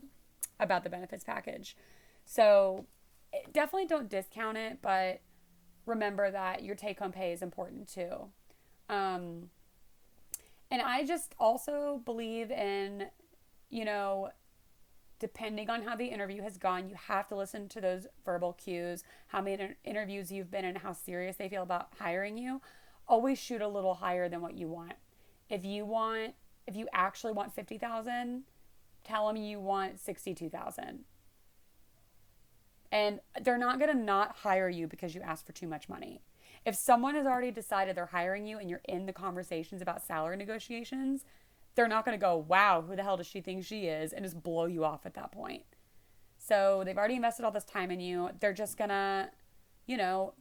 [0.60, 1.76] about the benefits package.
[2.24, 2.86] So
[3.32, 5.20] eh, definitely don't discount it, but
[5.86, 8.28] remember that your take home pay is important too.
[8.88, 9.50] Um,
[10.70, 13.06] and I just also believe in,
[13.70, 14.30] you know,
[15.18, 19.04] depending on how the interview has gone, you have to listen to those verbal cues,
[19.28, 22.60] how many interviews you've been in, how serious they feel about hiring you.
[23.06, 24.94] Always shoot a little higher than what you want.
[25.48, 26.34] If you want,
[26.66, 28.42] if you actually want 50,000,
[29.04, 31.04] tell them you want 62,000.
[32.90, 36.22] And they're not going to not hire you because you asked for too much money.
[36.64, 40.36] If someone has already decided they're hiring you and you're in the conversations about salary
[40.36, 41.24] negotiations,
[41.74, 44.12] they're not going to go, wow, who the hell does she think she is?
[44.12, 45.64] And just blow you off at that point.
[46.38, 48.30] So they've already invested all this time in you.
[48.40, 49.30] They're just going to,
[49.86, 50.34] you know,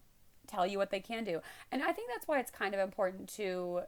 [0.47, 1.41] tell you what they can do.
[1.71, 3.81] And I think that's why it's kind of important to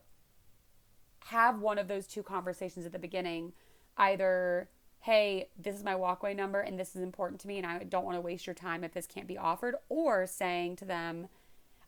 [1.25, 3.53] have one of those two conversations at the beginning.
[3.97, 4.69] Either,
[5.01, 8.05] hey, this is my walkway number and this is important to me and I don't
[8.05, 9.75] want to waste your time if this can't be offered.
[9.89, 11.27] Or saying to them,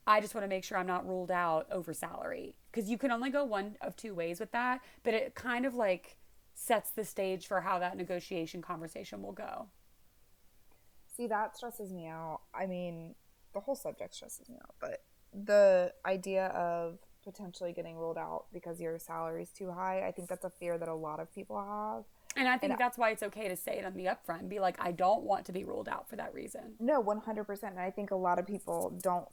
[0.07, 3.11] I just want to make sure I'm not ruled out over salary because you can
[3.11, 6.15] only go one of two ways with that, but it kind of like
[6.55, 9.67] sets the stage for how that negotiation conversation will go.
[11.15, 12.39] See, that stresses me out.
[12.53, 13.15] I mean,
[13.53, 18.79] the whole subject stresses me out, but the idea of potentially getting ruled out because
[18.79, 21.57] your salary is too high, I think that's a fear that a lot of people
[21.57, 22.05] have.
[22.37, 24.49] And I think and that's why it's okay to say it on the upfront and
[24.49, 26.75] be like, I don't want to be ruled out for that reason.
[26.79, 27.63] No, 100%.
[27.63, 29.27] And I think a lot of people don't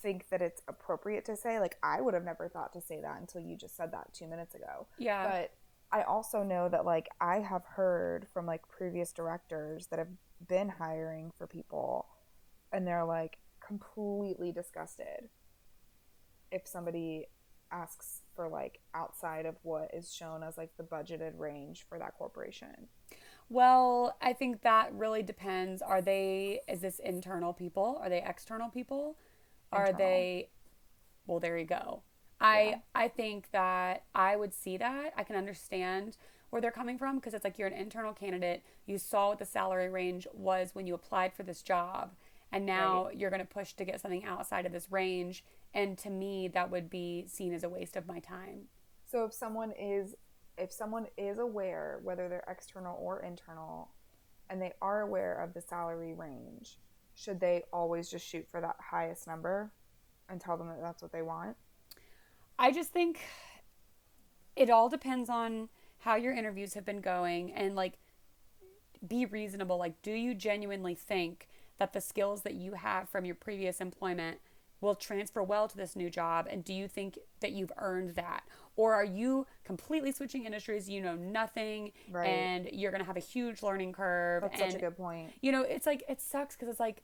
[0.00, 1.60] think that it's appropriate to say.
[1.60, 4.26] Like, I would have never thought to say that until you just said that two
[4.26, 4.86] minutes ago.
[4.98, 5.30] Yeah.
[5.30, 5.52] But
[5.90, 10.08] I also know that, like, I have heard from, like, previous directors that have
[10.46, 12.06] been hiring for people,
[12.72, 15.30] and they're, like, completely disgusted
[16.50, 17.26] if somebody
[17.70, 22.14] asks for, like, outside of what is shown as, like, the budgeted range for that
[22.16, 22.88] corporation.
[23.50, 25.80] Well, I think that really depends.
[25.80, 27.98] Are they, is this internal people?
[28.02, 29.16] Are they external people?
[29.72, 30.48] Are they
[31.26, 32.02] well there you go.
[32.40, 32.76] I yeah.
[32.94, 35.12] I think that I would see that.
[35.16, 36.16] I can understand
[36.50, 38.62] where they're coming from because it's like you're an internal candidate.
[38.86, 42.14] You saw what the salary range was when you applied for this job
[42.52, 43.16] and now right.
[43.18, 46.70] you're going to push to get something outside of this range and to me that
[46.70, 48.62] would be seen as a waste of my time.
[49.04, 50.14] So if someone is
[50.56, 53.90] if someone is aware, whether they're external or internal,
[54.50, 56.78] and they are aware of the salary range,
[57.18, 59.72] should they always just shoot for that highest number
[60.28, 61.56] and tell them that that's what they want?
[62.58, 63.20] I just think
[64.54, 67.94] it all depends on how your interviews have been going and like
[69.06, 69.78] be reasonable.
[69.78, 74.38] Like, do you genuinely think that the skills that you have from your previous employment
[74.80, 76.46] will transfer well to this new job?
[76.50, 78.44] And do you think that you've earned that?
[78.76, 80.88] Or are you completely switching industries?
[80.88, 82.26] You know nothing, right.
[82.26, 84.42] and you're going to have a huge learning curve.
[84.42, 85.32] That's and, such a good point.
[85.40, 87.02] You know, it's like, it sucks because it's like,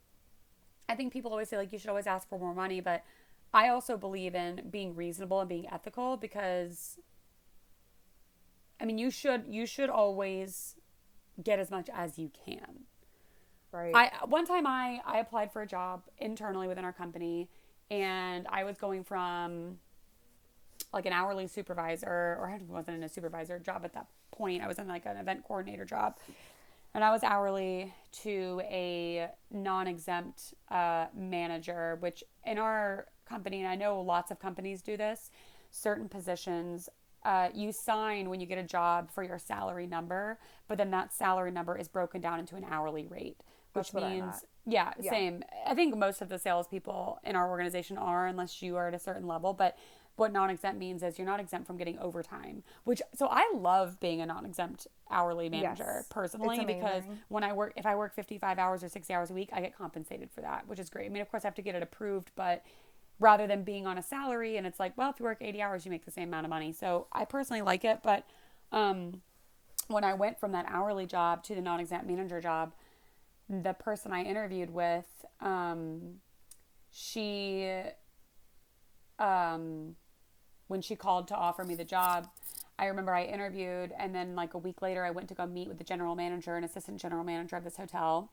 [0.88, 3.04] I think people always say, like, you should always ask for more money, but
[3.52, 6.98] I also believe in being reasonable and being ethical because
[8.80, 10.74] I mean, you should you should always
[11.42, 12.84] get as much as you can.
[13.72, 13.94] Right.
[13.94, 17.48] I one time I I applied for a job internally within our company
[17.90, 19.78] and I was going from
[20.92, 24.62] like an hourly supervisor or I wasn't in a supervisor job at that point.
[24.62, 26.18] I was in like an event coordinator job.
[26.94, 33.74] And I was hourly to a non-exempt uh, manager, which in our company, and I
[33.74, 35.30] know lots of companies do this,
[35.70, 36.88] certain positions
[37.24, 41.12] uh, you sign when you get a job for your salary number, but then that
[41.12, 43.38] salary number is broken down into an hourly rate,
[43.72, 45.42] which That's means yeah, yeah, same.
[45.66, 48.98] I think most of the salespeople in our organization are, unless you are at a
[48.98, 49.52] certain level.
[49.52, 49.76] But
[50.16, 52.62] what non-exempt means is you're not exempt from getting overtime.
[52.84, 56.06] Which so I love being a non-exempt hourly manager yes.
[56.08, 59.50] personally because when I work, if I work 55 hours or 60 hours a week,
[59.52, 61.06] I get compensated for that, which is great.
[61.06, 62.64] I mean, of course, I have to get it approved, but
[63.18, 65.84] rather than being on a salary and it's like well if you work 80 hours
[65.84, 68.26] you make the same amount of money so i personally like it but
[68.72, 69.22] um,
[69.86, 72.74] when i went from that hourly job to the non-exempt manager job
[73.48, 75.06] the person i interviewed with
[75.40, 76.14] um,
[76.90, 77.70] she
[79.18, 79.94] um,
[80.74, 82.26] when she called to offer me the job
[82.80, 85.68] i remember i interviewed and then like a week later i went to go meet
[85.68, 88.32] with the general manager and assistant general manager of this hotel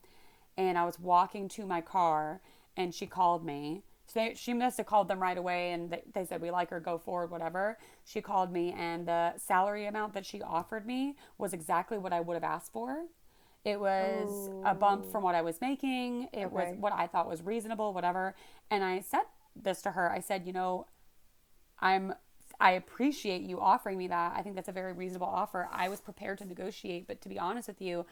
[0.56, 2.40] and i was walking to my car
[2.76, 6.02] and she called me so they, she must have called them right away and they,
[6.12, 7.78] they said, We like her, go forward, whatever.
[8.04, 12.20] She called me, and the salary amount that she offered me was exactly what I
[12.20, 13.04] would have asked for.
[13.64, 16.28] It was a bump from what I was making.
[16.32, 16.46] It okay.
[16.46, 18.34] was what I thought was reasonable, whatever.
[18.70, 19.22] And I said
[19.54, 20.10] this to her.
[20.10, 20.88] I said, you know,
[21.78, 22.12] I'm
[22.62, 24.34] I appreciate you offering me that.
[24.36, 25.68] I think that's a very reasonable offer.
[25.72, 28.06] I was prepared to negotiate, but to be honest with you,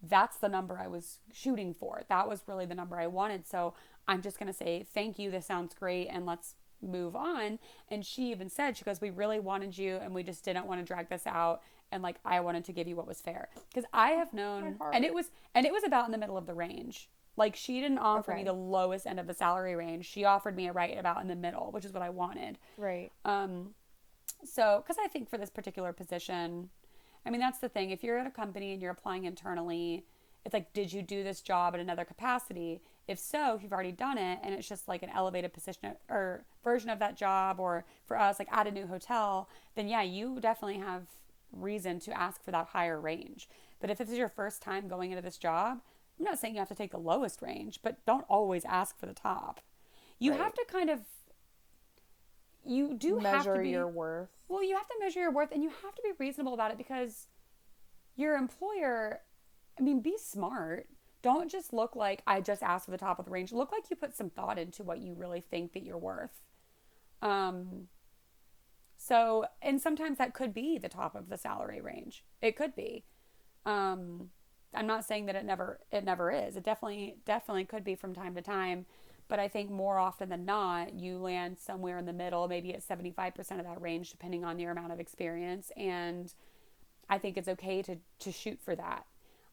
[0.00, 2.02] that's the number I was shooting for.
[2.08, 3.44] That was really the number I wanted.
[3.44, 3.74] So
[4.06, 5.32] I'm just going to say, thank you.
[5.32, 6.06] This sounds great.
[6.06, 7.58] And let's move on.
[7.88, 10.80] And she even said, she goes, we really wanted you and we just didn't want
[10.80, 11.62] to drag this out.
[11.90, 13.48] And like, I wanted to give you what was fair.
[13.68, 16.46] Because I have known, and it was, and it was about in the middle of
[16.46, 17.08] the range.
[17.36, 18.40] Like she didn't offer okay.
[18.40, 20.06] me the lowest end of the salary range.
[20.06, 22.58] She offered me a right about in the middle, which is what I wanted.
[22.76, 23.10] Right.
[23.24, 23.74] Um,
[24.44, 26.70] so, because I think for this particular position,
[27.26, 27.90] I mean, that's the thing.
[27.90, 30.04] If you're at a company and you're applying internally,
[30.44, 32.80] it's like, did you do this job in another capacity?
[33.06, 36.44] If so, if you've already done it and it's just like an elevated position or
[36.62, 40.38] version of that job, or for us, like at a new hotel, then yeah, you
[40.40, 41.06] definitely have
[41.52, 43.48] reason to ask for that higher range.
[43.80, 45.80] But if this is your first time going into this job,
[46.18, 49.06] I'm not saying you have to take the lowest range, but don't always ask for
[49.06, 49.60] the top.
[50.18, 50.40] You right.
[50.40, 51.00] have to kind of
[52.64, 54.28] you do measure have to be, your worth.
[54.48, 56.78] Well, you have to measure your worth and you have to be reasonable about it
[56.78, 57.28] because
[58.16, 59.20] your employer,
[59.78, 60.88] I mean, be smart
[61.22, 63.52] don't just look like I just asked for the top of the range.
[63.52, 66.42] Look like you put some thought into what you really think that you're worth.
[67.22, 67.88] Um,
[68.96, 72.24] so, and sometimes that could be the top of the salary range.
[72.40, 73.04] It could be.
[73.66, 74.30] Um,
[74.74, 76.56] I'm not saying that it never it never is.
[76.56, 78.86] It definitely definitely could be from time to time,
[79.28, 82.86] but I think more often than not, you land somewhere in the middle, maybe at
[82.86, 85.70] 75% of that range, depending on your amount of experience.
[85.76, 86.32] And
[87.08, 89.06] I think it's okay to to shoot for that.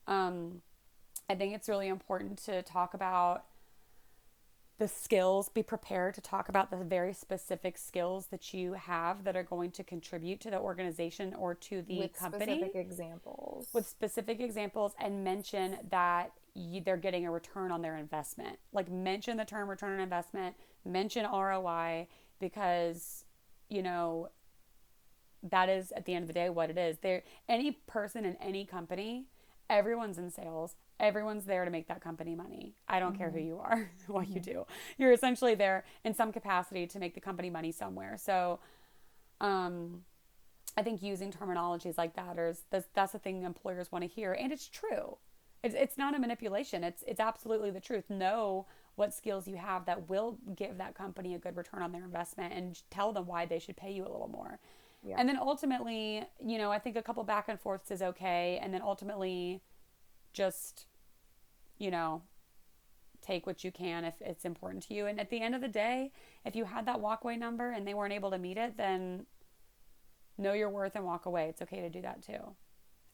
[0.07, 0.61] Um,
[1.29, 3.45] I think it's really important to talk about
[4.77, 9.35] the skills, be prepared to talk about the very specific skills that you have that
[9.35, 12.57] are going to contribute to the organization or to the with company.
[12.57, 13.69] Specific examples.
[13.73, 18.57] With specific examples and mention that you, they're getting a return on their investment.
[18.73, 22.07] Like mention the term return on investment, mention ROI
[22.39, 23.25] because
[23.69, 24.29] you know
[25.43, 26.97] that is at the end of the day what it is.
[27.01, 29.25] There any person in any company,
[29.69, 32.75] everyone's in sales everyone's there to make that company money.
[32.87, 33.17] I don't mm-hmm.
[33.17, 33.47] care who mm-hmm.
[33.47, 34.51] you are, what you mm-hmm.
[34.51, 34.65] do.
[34.97, 38.17] You're essentially there in some capacity to make the company money somewhere.
[38.17, 38.59] So,
[39.41, 40.03] um,
[40.77, 44.33] I think using terminologies like that is that's, that's the thing employers want to hear,
[44.33, 45.17] and it's true.
[45.65, 46.83] It's, it's not a manipulation.
[46.83, 48.09] It's it's absolutely the truth.
[48.09, 52.03] Know what skills you have that will give that company a good return on their
[52.03, 54.59] investment, and tell them why they should pay you a little more.
[55.03, 55.15] Yeah.
[55.17, 58.59] And then ultimately, you know, I think a couple back and forths is okay.
[58.61, 59.61] And then ultimately,
[60.33, 60.85] just,
[61.79, 62.21] you know,
[63.21, 65.07] take what you can if it's important to you.
[65.07, 66.11] And at the end of the day,
[66.43, 69.25] if you had that walkway number and they weren't able to meet it, then
[70.37, 71.47] know your worth and walk away.
[71.49, 72.55] It's okay to do that too.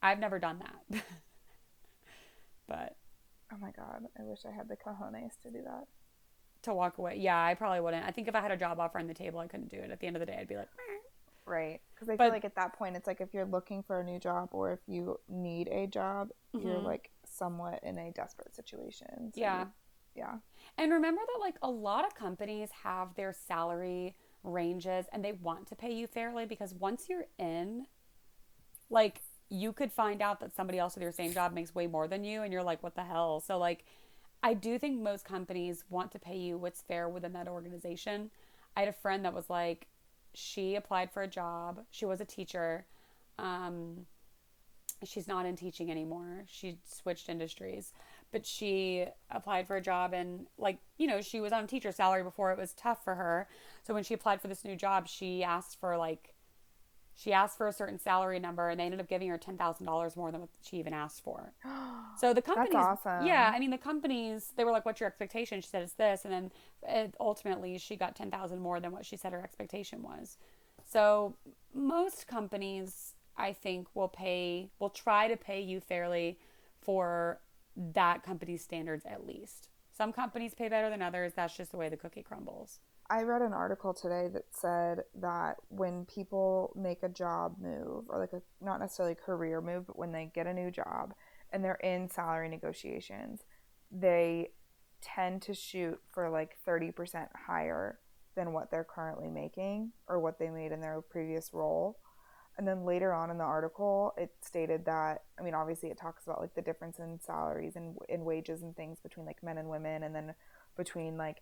[0.01, 1.03] I've never done that.
[2.71, 2.95] but
[3.53, 5.85] oh my god, I wish I had the cojones to do that.
[6.63, 8.05] to walk away, yeah, I probably wouldn't.
[8.05, 9.89] I think if I had a job offer on the table, I couldn't do it.
[9.89, 11.81] At the end of the day, I'd be like, "Meh." Right.
[11.93, 14.03] Because I But- feel like at that point, it's like if you're looking for a
[14.03, 16.83] new job or if you need a job, you're Mhm.
[16.83, 19.33] like somewhat in a desperate situation.
[19.33, 19.63] So Yeah.
[19.65, 19.71] you-
[20.13, 20.37] yeah.
[20.77, 25.67] And remember that like a lot of companies have their salary ranges and they want
[25.69, 27.87] to pay you fairly because once you're in,
[28.91, 29.19] like
[29.51, 32.23] you could find out that somebody else with your same job makes way more than
[32.23, 33.41] you and you're like, what the hell?
[33.41, 33.83] So like
[34.41, 38.31] I do think most companies want to pay you what's fair within that organization.
[38.77, 39.87] I had a friend that was like,
[40.33, 41.81] she applied for a job.
[41.91, 42.85] She was a teacher.
[43.37, 44.05] Um,
[45.03, 46.45] she's not in teaching anymore.
[46.47, 47.91] She switched industries,
[48.31, 52.23] but she applied for a job and like, you know, she was on teacher salary
[52.23, 53.49] before it was tough for her.
[53.83, 56.30] So when she applied for this new job, she asked for like
[57.15, 60.31] she asked for a certain salary number and they ended up giving her $10,000 more
[60.31, 61.53] than what she even asked for.
[62.17, 63.25] So the companies awesome.
[63.25, 65.61] Yeah, I mean the companies they were like what's your expectation?
[65.61, 66.51] She said it's this and
[66.83, 70.37] then ultimately she got 10,000 more than what she said her expectation was.
[70.83, 71.35] So
[71.73, 76.37] most companies I think will pay will try to pay you fairly
[76.81, 77.39] for
[77.75, 79.69] that company's standards at least.
[79.91, 81.33] Some companies pay better than others.
[81.35, 82.79] That's just the way the cookie crumbles.
[83.11, 88.17] I read an article today that said that when people make a job move or
[88.17, 91.13] like a not necessarily a career move, but when they get a new job
[91.51, 93.41] and they're in salary negotiations,
[93.91, 94.51] they
[95.01, 97.99] tend to shoot for like 30% higher
[98.35, 101.99] than what they're currently making or what they made in their previous role.
[102.57, 106.23] And then later on in the article, it stated that I mean, obviously, it talks
[106.23, 109.67] about like the difference in salaries and in wages and things between like men and
[109.67, 110.33] women, and then
[110.77, 111.41] between like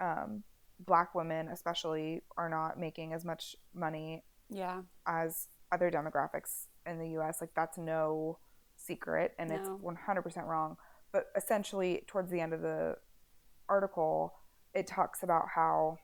[0.00, 0.42] um,
[0.80, 4.82] black women, especially, are not making as much money Yeah.
[5.06, 7.40] as other demographics in the US.
[7.40, 8.38] Like, that's no
[8.76, 10.76] secret, and it's 100% wrong.
[11.12, 12.96] But essentially, towards the end of the
[13.68, 14.34] article,
[14.74, 15.98] it talks about how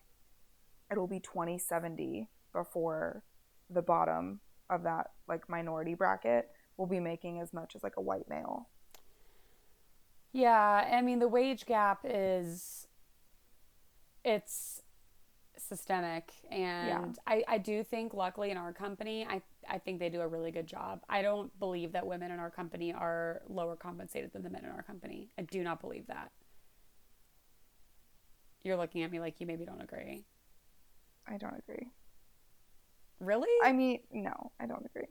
[0.90, 3.22] it'll be 2070 before
[3.70, 8.00] the bottom of that like minority bracket will be making as much as like a
[8.00, 8.68] white male.
[10.32, 12.88] Yeah, I mean the wage gap is
[14.24, 14.82] it's
[15.56, 20.20] systemic and I, I do think luckily in our company I, I think they do
[20.20, 21.00] a really good job.
[21.08, 24.70] I don't believe that women in our company are lower compensated than the men in
[24.70, 25.30] our company.
[25.38, 26.32] I do not believe that.
[28.64, 30.24] You're looking at me like you maybe don't agree.
[31.28, 31.88] I don't agree.
[33.20, 33.48] Really?
[33.62, 35.06] I mean, no, I don't agree.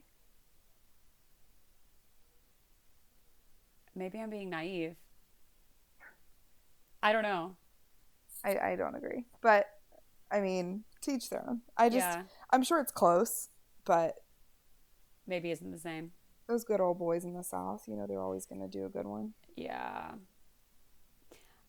[3.95, 4.95] maybe I'm being naive.
[7.01, 7.57] I don't know.
[8.43, 9.25] I, I don't agree.
[9.41, 9.67] But
[10.31, 11.61] I mean, teach their own.
[11.77, 13.49] I just yeah, I'm sure it's close,
[13.85, 14.15] but
[15.27, 16.11] maybe isn't the same.
[16.47, 19.05] those good old boys in the South, you know, they're always gonna do a good
[19.07, 19.33] one.
[19.55, 20.11] Yeah.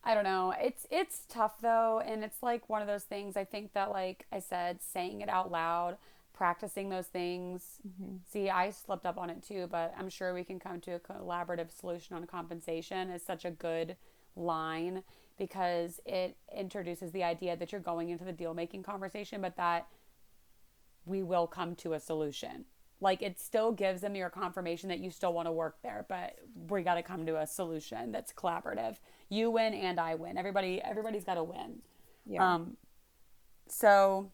[0.07, 0.53] I don't know.
[0.61, 3.37] It's it's tough though, and it's like one of those things.
[3.37, 5.97] I think that like I said, saying it out loud,
[6.35, 7.79] practicing those things.
[7.89, 8.17] Mm-hmm.
[8.31, 11.01] See, I slipped up on it too, but I'm sure we can come to a
[11.01, 13.09] collaborative solution on compensation.
[13.09, 13.97] Is such a good
[14.37, 15.05] line
[15.39, 19.87] because it introduces the idea that you're going into the deal making conversation, but that
[21.05, 22.65] we will come to a solution.
[23.01, 26.37] Like it still gives them your confirmation that you still want to work there, but
[26.69, 28.97] we got to come to a solution that's collaborative.
[29.29, 30.39] You win and I win.
[30.39, 31.81] Everybody, everybody's got to win.
[32.25, 32.55] Yeah.
[32.55, 32.77] Um,
[33.69, 34.31] so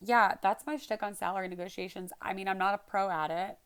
[0.00, 2.12] yeah, that's my shtick on salary negotiations.
[2.20, 3.58] I mean, I'm not a pro at it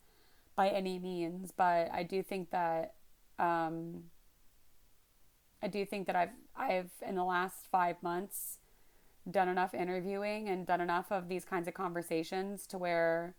[0.56, 2.94] by any means, but I do think that
[3.38, 4.04] um,
[5.62, 8.58] I do think that I've I've in the last five months
[9.30, 13.34] done enough interviewing and done enough of these kinds of conversations to where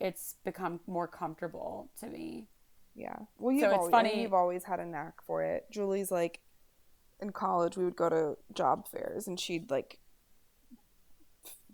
[0.00, 2.46] it's become more comfortable to me.
[2.94, 3.16] yeah.
[3.38, 5.66] Well, you've So it's always, funny- you've always had a knack for it.
[5.70, 6.40] Julie's like
[7.20, 9.98] in college, we would go to job fairs, and she'd like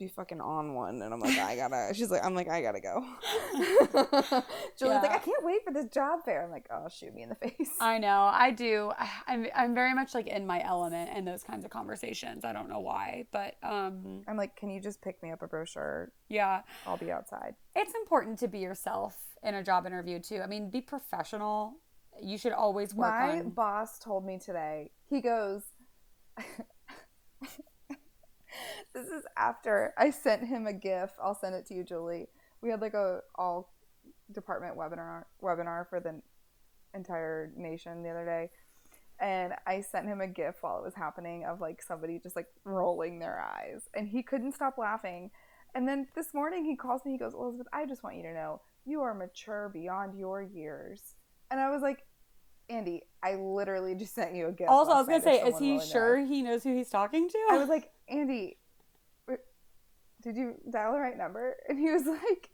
[0.01, 1.91] be fucking on one, and I'm like, I gotta.
[1.95, 3.05] She's like, I'm like, I gotta go.
[4.79, 6.43] Julie's like, I can't wait for this job fair.
[6.43, 7.71] I'm like, oh, shoot me in the face.
[7.81, 8.91] I know, I do.
[9.29, 12.45] I'm I'm very much like in my element in those kinds of conversations.
[12.45, 15.47] I don't know why, but um I'm like, can you just pick me up a
[15.47, 16.11] brochure?
[16.29, 16.63] yeah.
[16.87, 17.55] I'll be outside.
[17.77, 20.41] It's important to be yourself in a job interview too.
[20.43, 21.75] I mean, be professional.
[22.23, 25.63] You should always work My on boss told me today, he goes,
[28.95, 31.11] this is after I sent him a GIF.
[31.23, 32.29] I'll send it to you, Julie.
[32.63, 33.73] We had like a all
[34.33, 36.21] department webinar webinar for the
[36.95, 38.51] entire nation the other day,
[39.21, 42.49] and I sent him a GIF while it was happening of like somebody just like
[42.65, 45.31] rolling their eyes, and he couldn't stop laughing.
[45.75, 47.13] And then this morning he calls me.
[47.13, 51.15] He goes, Elizabeth, I just want you to know you are mature beyond your years.
[51.51, 52.03] And I was like,
[52.69, 54.71] Andy, I literally just sent you a gift.
[54.71, 57.39] Also, I was gonna say, is he sure he knows who he's talking to?
[57.51, 58.59] I was like, Andy,
[60.23, 61.57] did you dial the right number?
[61.69, 62.51] And he was like,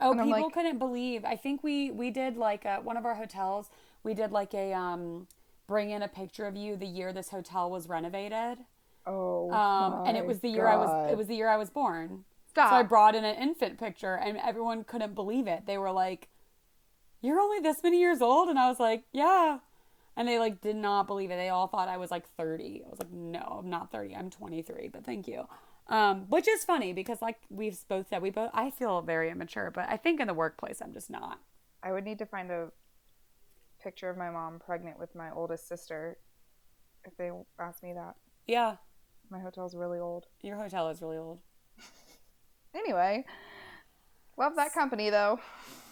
[0.00, 0.52] Oh, and people like...
[0.52, 1.24] couldn't believe.
[1.24, 3.68] I think we we did like a, one of our hotels.
[4.02, 5.28] We did like a um
[5.66, 8.58] bring in a picture of you the year this hotel was renovated.
[9.06, 10.72] Oh, um, and it was the year God.
[10.72, 11.12] I was.
[11.12, 12.24] It was the year I was born.
[12.48, 12.70] Stop.
[12.70, 15.66] So I brought in an infant picture, and everyone couldn't believe it.
[15.66, 16.28] They were like,
[17.24, 19.60] "You're only this many years old," and I was like, "Yeah."
[20.16, 21.36] And they like did not believe it.
[21.36, 22.82] They all thought I was like 30.
[22.86, 24.14] I was like, "No, I'm not 30.
[24.14, 25.48] I'm 23." But thank you.
[25.86, 29.70] Um, which is funny because like we've both said, we both I feel very immature,
[29.70, 31.40] but I think in the workplace I'm just not.
[31.82, 32.68] I would need to find a
[33.82, 36.16] picture of my mom pregnant with my oldest sister
[37.04, 38.14] if they ask me that.
[38.46, 38.76] Yeah.
[39.30, 40.26] My hotel's really old.
[40.42, 41.40] Your hotel is really old.
[42.74, 43.24] anyway,
[44.38, 45.40] love that company though.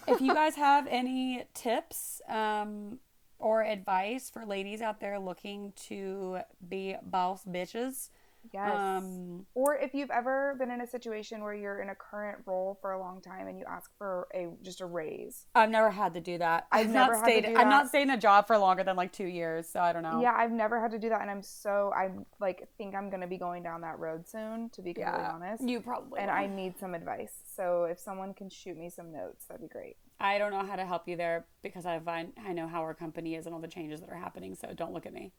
[0.07, 2.98] If you guys have any tips um,
[3.38, 8.11] or advice for ladies out there looking to be boss bitches,
[8.53, 8.78] Yes.
[8.78, 12.78] Um, or if you've ever been in a situation where you're in a current role
[12.80, 15.47] for a long time and you ask for a just a raise.
[15.55, 16.66] I've never had to do that.
[16.72, 17.47] I've, I've never stayed.
[17.47, 20.03] I'm not staying in a job for longer than like two years, so I don't
[20.03, 20.20] know.
[20.20, 23.26] Yeah, I've never had to do that, and I'm so I like think I'm gonna
[23.26, 24.70] be going down that road soon.
[24.70, 26.20] To be completely yeah, honest, you probably.
[26.20, 26.36] And will.
[26.36, 27.32] I need some advice.
[27.55, 29.97] So if someone can shoot me some notes, that'd be great.
[30.20, 32.95] I don't know how to help you there because I find I know how our
[32.95, 34.55] company is and all the changes that are happening.
[34.55, 35.32] So don't look at me.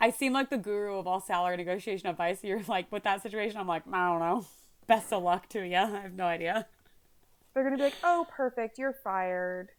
[0.00, 2.44] I seem like the guru of all salary negotiation advice.
[2.44, 4.46] You're like, with that situation, I'm like, I don't know.
[4.86, 5.76] Best of luck to you.
[5.76, 6.66] I have no idea.
[7.52, 8.78] They're going to be like, oh, perfect.
[8.78, 9.70] You're fired.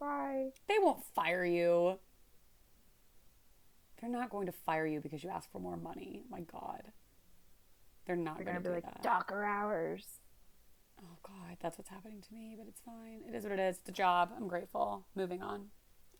[0.00, 0.50] Bye.
[0.68, 1.98] They won't fire you.
[4.00, 6.22] They're not going to fire you because you asked for more money.
[6.30, 6.82] My God.
[8.06, 9.02] They're not going to be like, that.
[9.02, 10.06] Docker hours.
[11.00, 11.58] Oh, God.
[11.60, 13.20] That's what's happening to me, but it's fine.
[13.28, 13.76] It is what it is.
[13.78, 14.30] It's a job.
[14.36, 15.06] I'm grateful.
[15.14, 15.66] Moving on.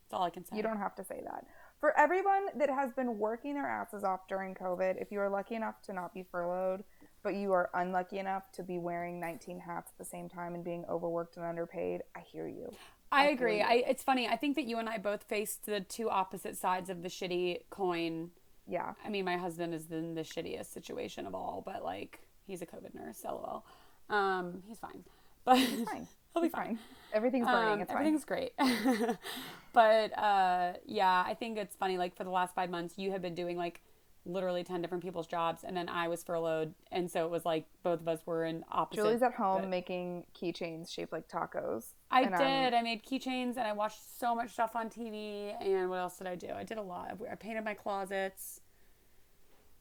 [0.05, 0.57] That's all I can say.
[0.57, 1.47] You don't have to say that
[1.83, 5.57] for everyone that has been working their asses off during COVID, if you are lucky
[5.57, 6.85] enough to not be furloughed,
[7.25, 10.63] but you are unlucky enough to be wearing 19 hats at the same time and
[10.63, 12.73] being overworked and underpaid, I hear you.
[13.11, 13.63] I, I agree.
[13.63, 14.29] I, it's funny.
[14.29, 17.63] I think that you and I both faced the two opposite sides of the shitty
[17.69, 18.31] coin.
[18.69, 18.93] Yeah.
[19.05, 22.67] I mean, my husband is in the shittiest situation of all, but like he's a
[22.67, 23.25] COVID nurse.
[23.25, 23.67] LOL.
[24.09, 25.03] Um, he's fine.
[25.45, 26.07] But he's fine.
[26.33, 26.65] he'll be fine.
[26.65, 26.79] fine.
[27.13, 27.75] Everything's burning.
[27.75, 28.51] Um, it's everything's fine.
[28.59, 29.19] great.
[29.73, 31.99] but uh, yeah, I think it's funny.
[31.99, 33.83] Like for the last five months, you have been doing like
[34.25, 37.67] literally 10 different people's jobs and then i was furloughed and so it was like
[37.83, 39.69] both of us were in opposite julie's at home but...
[39.69, 42.75] making keychains shaped like tacos i did I'm...
[42.75, 46.29] i made keychains and i watched so much stuff on tv and what else did
[46.29, 48.61] i do i did a lot i painted my closets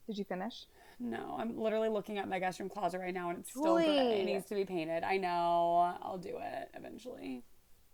[0.08, 0.66] did you finish
[1.02, 4.22] no i'm literally looking at my guest room closet right now and it's still gray.
[4.22, 7.44] it needs to be painted i know i'll do it eventually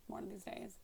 [0.08, 0.78] one of these days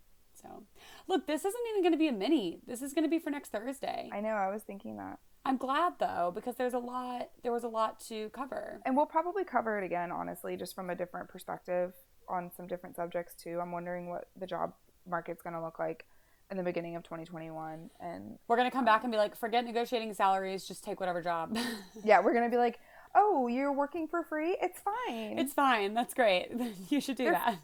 [0.43, 0.63] so,
[1.07, 2.59] look, this isn't even going to be a mini.
[2.67, 4.09] This is going to be for next Thursday.
[4.11, 4.29] I know.
[4.29, 5.19] I was thinking that.
[5.45, 7.29] I'm glad though because there's a lot.
[7.43, 10.11] There was a lot to cover, and we'll probably cover it again.
[10.11, 11.93] Honestly, just from a different perspective
[12.29, 13.59] on some different subjects too.
[13.61, 14.73] I'm wondering what the job
[15.05, 16.05] market's going to look like
[16.53, 19.65] in the beginning of 2021 and we're going to come back and be like forget
[19.65, 21.57] negotiating salaries just take whatever job
[22.03, 22.79] yeah we're going to be like
[23.15, 26.51] oh you're working for free it's fine it's fine that's great
[26.89, 27.57] you should do that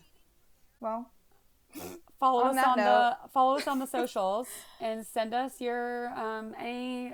[0.79, 1.11] well
[2.19, 4.47] follow On us on note- the follow us on the socials
[4.81, 7.13] and send us your um any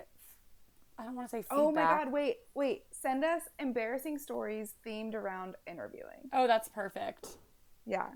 [0.98, 1.58] I don't want to say feedback.
[1.60, 2.84] Oh my god, wait, wait.
[2.92, 6.30] Send us embarrassing stories themed around interviewing.
[6.32, 7.28] Oh, that's perfect.
[7.86, 8.08] Yeah.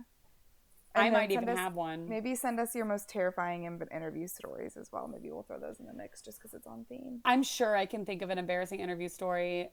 [0.95, 2.09] I And then might even us- have one.
[2.09, 5.07] Maybe send us your most terrifying interview stories as well.
[5.07, 7.21] Maybe we'll throw those in the mix just because it's on theme.
[7.25, 9.69] I'm sure I can think of an embarrassing interview story.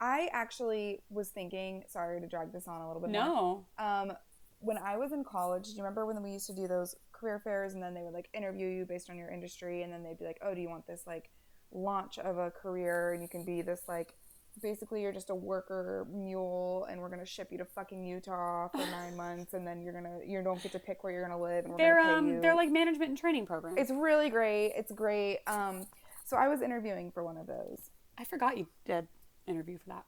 [0.00, 3.22] I actually was thinking, sorry to drag this on a little bit more.
[3.22, 3.66] No.
[3.78, 4.12] Um,
[4.60, 7.38] when I was in college, do you remember when we used to do those career
[7.38, 10.18] fairs and then they would like interview you based on your industry and then they'd
[10.18, 11.30] be like, oh, do you want this like
[11.70, 14.14] launch of a career and you can be this like
[14.60, 18.78] basically you're just a worker mule and we're gonna ship you to fucking Utah for
[18.90, 21.64] nine months and then you're gonna you don't get to pick where you're gonna live
[21.64, 22.40] and we're They're um you.
[22.40, 23.76] they're like management and training programs.
[23.78, 24.72] it's really great.
[24.76, 25.38] It's great.
[25.46, 25.86] Um,
[26.24, 27.90] so I was interviewing for one of those.
[28.18, 29.06] I forgot you did
[29.46, 30.04] interview for that.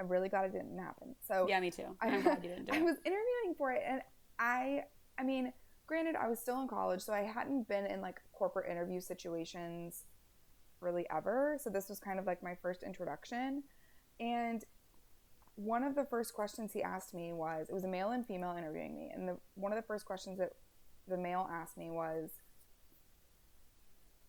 [0.00, 1.14] I'm really glad it didn't happen.
[1.28, 1.94] So Yeah, me too.
[2.00, 2.84] I, I'm glad you didn't do I it.
[2.84, 4.00] was interviewing for it, and
[4.38, 4.84] I,
[5.18, 5.52] I mean,
[5.86, 10.04] granted, I was still in college, so I hadn't been in like corporate interview situations
[10.80, 11.58] really ever.
[11.62, 13.62] So this was kind of like my first introduction.
[14.20, 14.62] And
[15.56, 18.54] one of the first questions he asked me was, it was a male and female
[18.56, 20.50] interviewing me, and the one of the first questions that
[21.08, 22.30] the male asked me was,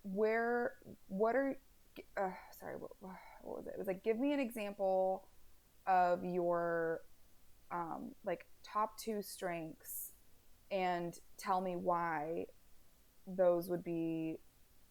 [0.03, 0.73] where,
[1.07, 1.55] what are,
[2.17, 2.29] uh,
[2.59, 3.73] sorry, what, what was it?
[3.73, 5.27] It was like, give me an example
[5.85, 7.01] of your
[7.71, 10.11] um, like top two strengths
[10.71, 12.45] and tell me why
[13.27, 14.37] those would be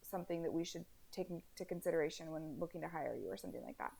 [0.02, 3.78] something that we should take into consideration when looking to hire you or something like
[3.78, 3.92] that.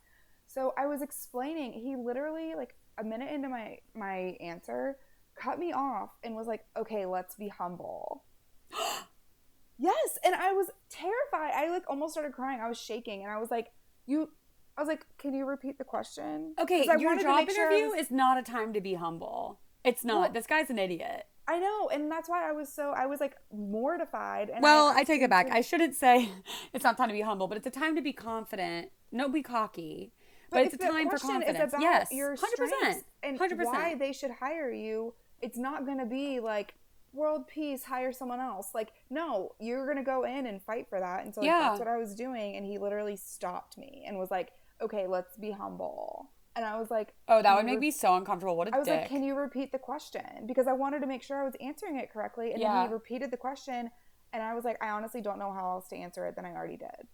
[0.52, 4.96] So I was explaining, he literally like a minute into my my answer
[5.36, 8.24] cut me off and was like, "Okay, let's be humble."
[9.78, 11.52] yes, and I was terrified.
[11.54, 12.60] I like almost started crying.
[12.60, 13.68] I was shaking and I was like,
[14.06, 14.30] "You
[14.76, 18.06] I was like, "Can you repeat the question?" Okay, your job make sure interview was-
[18.06, 19.60] is not a time to be humble.
[19.84, 20.20] It's not.
[20.20, 21.26] Well- this guy's an idiot.
[21.46, 24.50] I know, and that's why I was so I was like mortified.
[24.50, 25.48] And Well, I, I take it back.
[25.50, 26.28] I shouldn't say
[26.72, 28.90] it's not time to be humble, but it's a time to be confident.
[29.12, 30.12] No, be cocky.
[30.50, 31.72] But, it's a the time for question is confidence.
[31.72, 33.04] about Yes, your hundred strengths percent.
[33.22, 33.64] and 100%.
[33.64, 35.14] why they should hire you.
[35.40, 36.74] It's not going to be like
[37.12, 38.68] world peace, hire someone else.
[38.74, 41.24] Like, no, you're going to go in and fight for that.
[41.24, 41.60] And so like, Yeah.
[41.60, 42.56] that's what I was doing.
[42.56, 46.90] And he literally stopped me and was like, "Okay, let's be humble." And I was
[46.90, 48.56] like, Oh, that would make re- me so uncomfortable.
[48.56, 49.00] What a I was dick.
[49.02, 51.96] like, "Can you repeat the question?" Because I wanted to make sure I was answering
[51.96, 52.52] it correctly.
[52.52, 53.90] And then he repeated the question,
[54.32, 56.52] and I was like, "I honestly don't know how else to answer it than I
[56.52, 57.08] already did."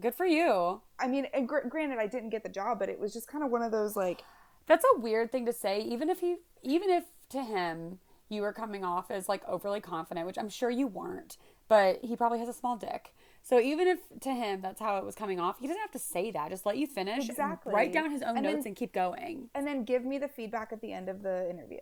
[0.00, 0.80] Good for you.
[0.98, 3.44] I mean, and gr- granted, I didn't get the job, but it was just kind
[3.44, 4.22] of one of those like,
[4.66, 8.52] That's a weird thing to say, even if he, even if to him you were
[8.52, 11.36] coming off as like overly confident, which I'm sure you weren't,
[11.68, 13.14] but he probably has a small dick.
[13.42, 15.98] So even if to him that's how it was coming off, he doesn't have to
[15.98, 16.50] say that.
[16.50, 17.28] Just let you finish.
[17.28, 17.72] Exactly.
[17.74, 19.50] Write down his own And then- notes and keep going.
[19.54, 21.78] and then give me the feedback at the end of the interview.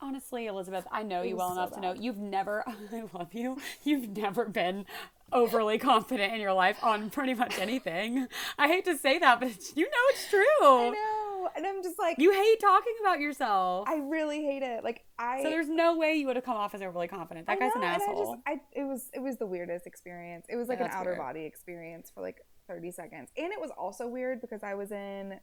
[0.00, 2.64] Honestly, Elizabeth, I know It you well so enough to know you've never.
[2.92, 3.58] I love you.
[3.84, 4.84] You've never been
[5.32, 8.26] overly confident in your life on pretty much anything.
[8.58, 10.40] I hate to say that, but you know it's true.
[10.62, 13.88] I know, and I'm just like, You hate talking about yourself.
[13.88, 14.84] I really hate it.
[14.84, 17.46] Like I, so there's no way you would have come off as overly confident.
[17.46, 18.42] That I guy's know, an asshole.
[18.46, 20.46] I just, I, it was, it was the weirdest experience.
[20.48, 21.18] It was like Yeah, an outer weird.
[21.18, 25.38] body experience for like 30 seconds, and it was also weird because I was in,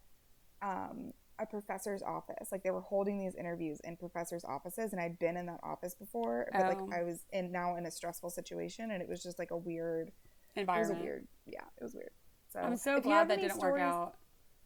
[0.61, 2.51] um, a professor's office.
[2.51, 5.95] Like they were holding these interviews in professors' offices, and I'd been in that office
[5.95, 6.89] before, but like Oh.
[6.93, 10.11] I was in now in a stressful situation, and it was just like a weird.
[10.55, 12.11] It was a weird, yeah, it was weird.
[12.51, 14.15] So I'm so glad that didn't work out.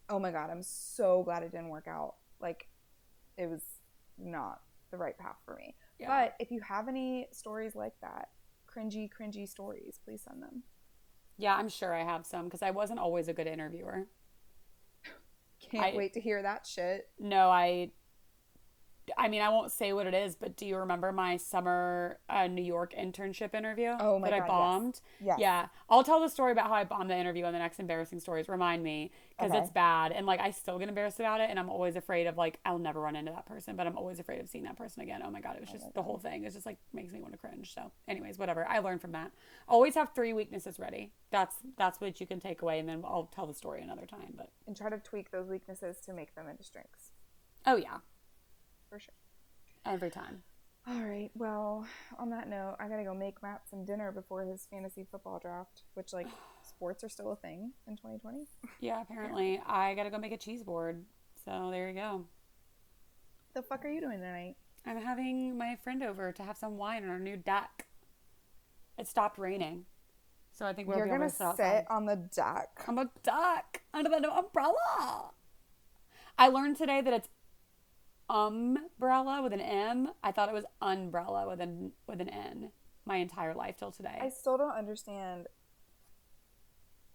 [0.08, 2.14] oh my god, I'm so glad it didn't work out.
[2.40, 2.68] Like,
[3.36, 3.62] it was
[4.18, 4.60] not
[4.90, 5.76] the right path for me.
[5.98, 6.08] Yeah.
[6.08, 8.30] But if you have any stories like that,
[8.66, 10.62] cringy, cringy stories, please send them.
[11.36, 14.06] Yeah, I'm sure I have some because I wasn't always a good interviewer.
[15.74, 17.08] Can't I- wait to hear that shit.
[17.18, 17.90] No, I.
[19.18, 22.46] I mean, I won't say what it is, but do you remember my summer uh,
[22.46, 24.48] New York internship interview Oh my that God, I yes.
[24.48, 25.00] bombed?
[25.22, 25.38] Yes.
[25.40, 28.20] Yeah, I'll tell the story about how I bombed the interview on the next embarrassing
[28.20, 28.48] stories.
[28.48, 29.60] Remind me because Okay.
[29.60, 32.36] it's bad, and like I still get embarrassed about it, and I'm always afraid of
[32.36, 35.02] like I'll never run into that person, but I'm always afraid of seeing that person
[35.02, 35.20] again.
[35.24, 36.44] Oh my god, it was just the whole thing.
[36.44, 37.74] It's just like makes me want to cringe.
[37.74, 38.66] So, anyways, whatever.
[38.66, 39.32] I learned from that.
[39.68, 41.12] Always have three weaknesses ready.
[41.30, 44.34] That's that's what you can take away, and then I'll tell the story another time.
[44.36, 47.10] But And try to tweak those weaknesses to make them into strengths.
[47.66, 47.98] oh yeah,
[48.94, 49.14] For sure.
[49.84, 50.44] every time.
[50.86, 51.28] All right.
[51.34, 51.84] Well,
[52.16, 55.82] on that note, I gotta go make Matt some dinner before his fantasy football draft,
[55.94, 56.28] which like
[56.62, 58.46] sports are still a thing in 2020.
[58.78, 61.04] Yeah, apparently I gotta go make a cheese board.
[61.44, 62.26] So there you go.
[63.54, 64.54] The fuck are you doing tonight?
[64.86, 67.86] I'm having my friend over to have some wine on our new deck.
[68.96, 69.86] It stopped raining,
[70.52, 71.86] so I think we'll You're be gonna to sit outside.
[71.90, 72.84] on the deck.
[72.86, 75.32] I'm a duck under the umbrella.
[76.36, 77.28] I learned today that it's
[78.28, 80.10] umbrella with an M.
[80.22, 82.70] I thought it was umbrella with an with an N
[83.06, 84.18] my entire life till today.
[84.20, 85.46] I still don't understand.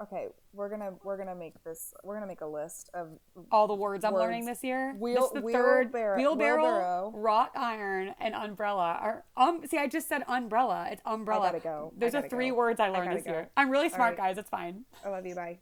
[0.02, 3.10] Okay, we're gonna we're gonna make this we're gonna make a list of
[3.52, 4.96] All the words I'm learning this year.
[4.98, 8.98] Wheel- this is the third wheelbarrow- wrought iron, and umbrella.
[9.02, 10.88] Are um see I just said umbrella.
[10.90, 11.48] It's umbrella.
[11.48, 11.92] gotta go.
[11.98, 12.56] I Those are gotta three go.
[12.56, 13.50] words I I learned gotta this year.
[13.58, 14.18] I'm really smart, right.
[14.30, 14.38] guys.
[14.38, 14.86] It's fine.
[15.04, 15.36] I love you.
[15.36, 15.60] Bye.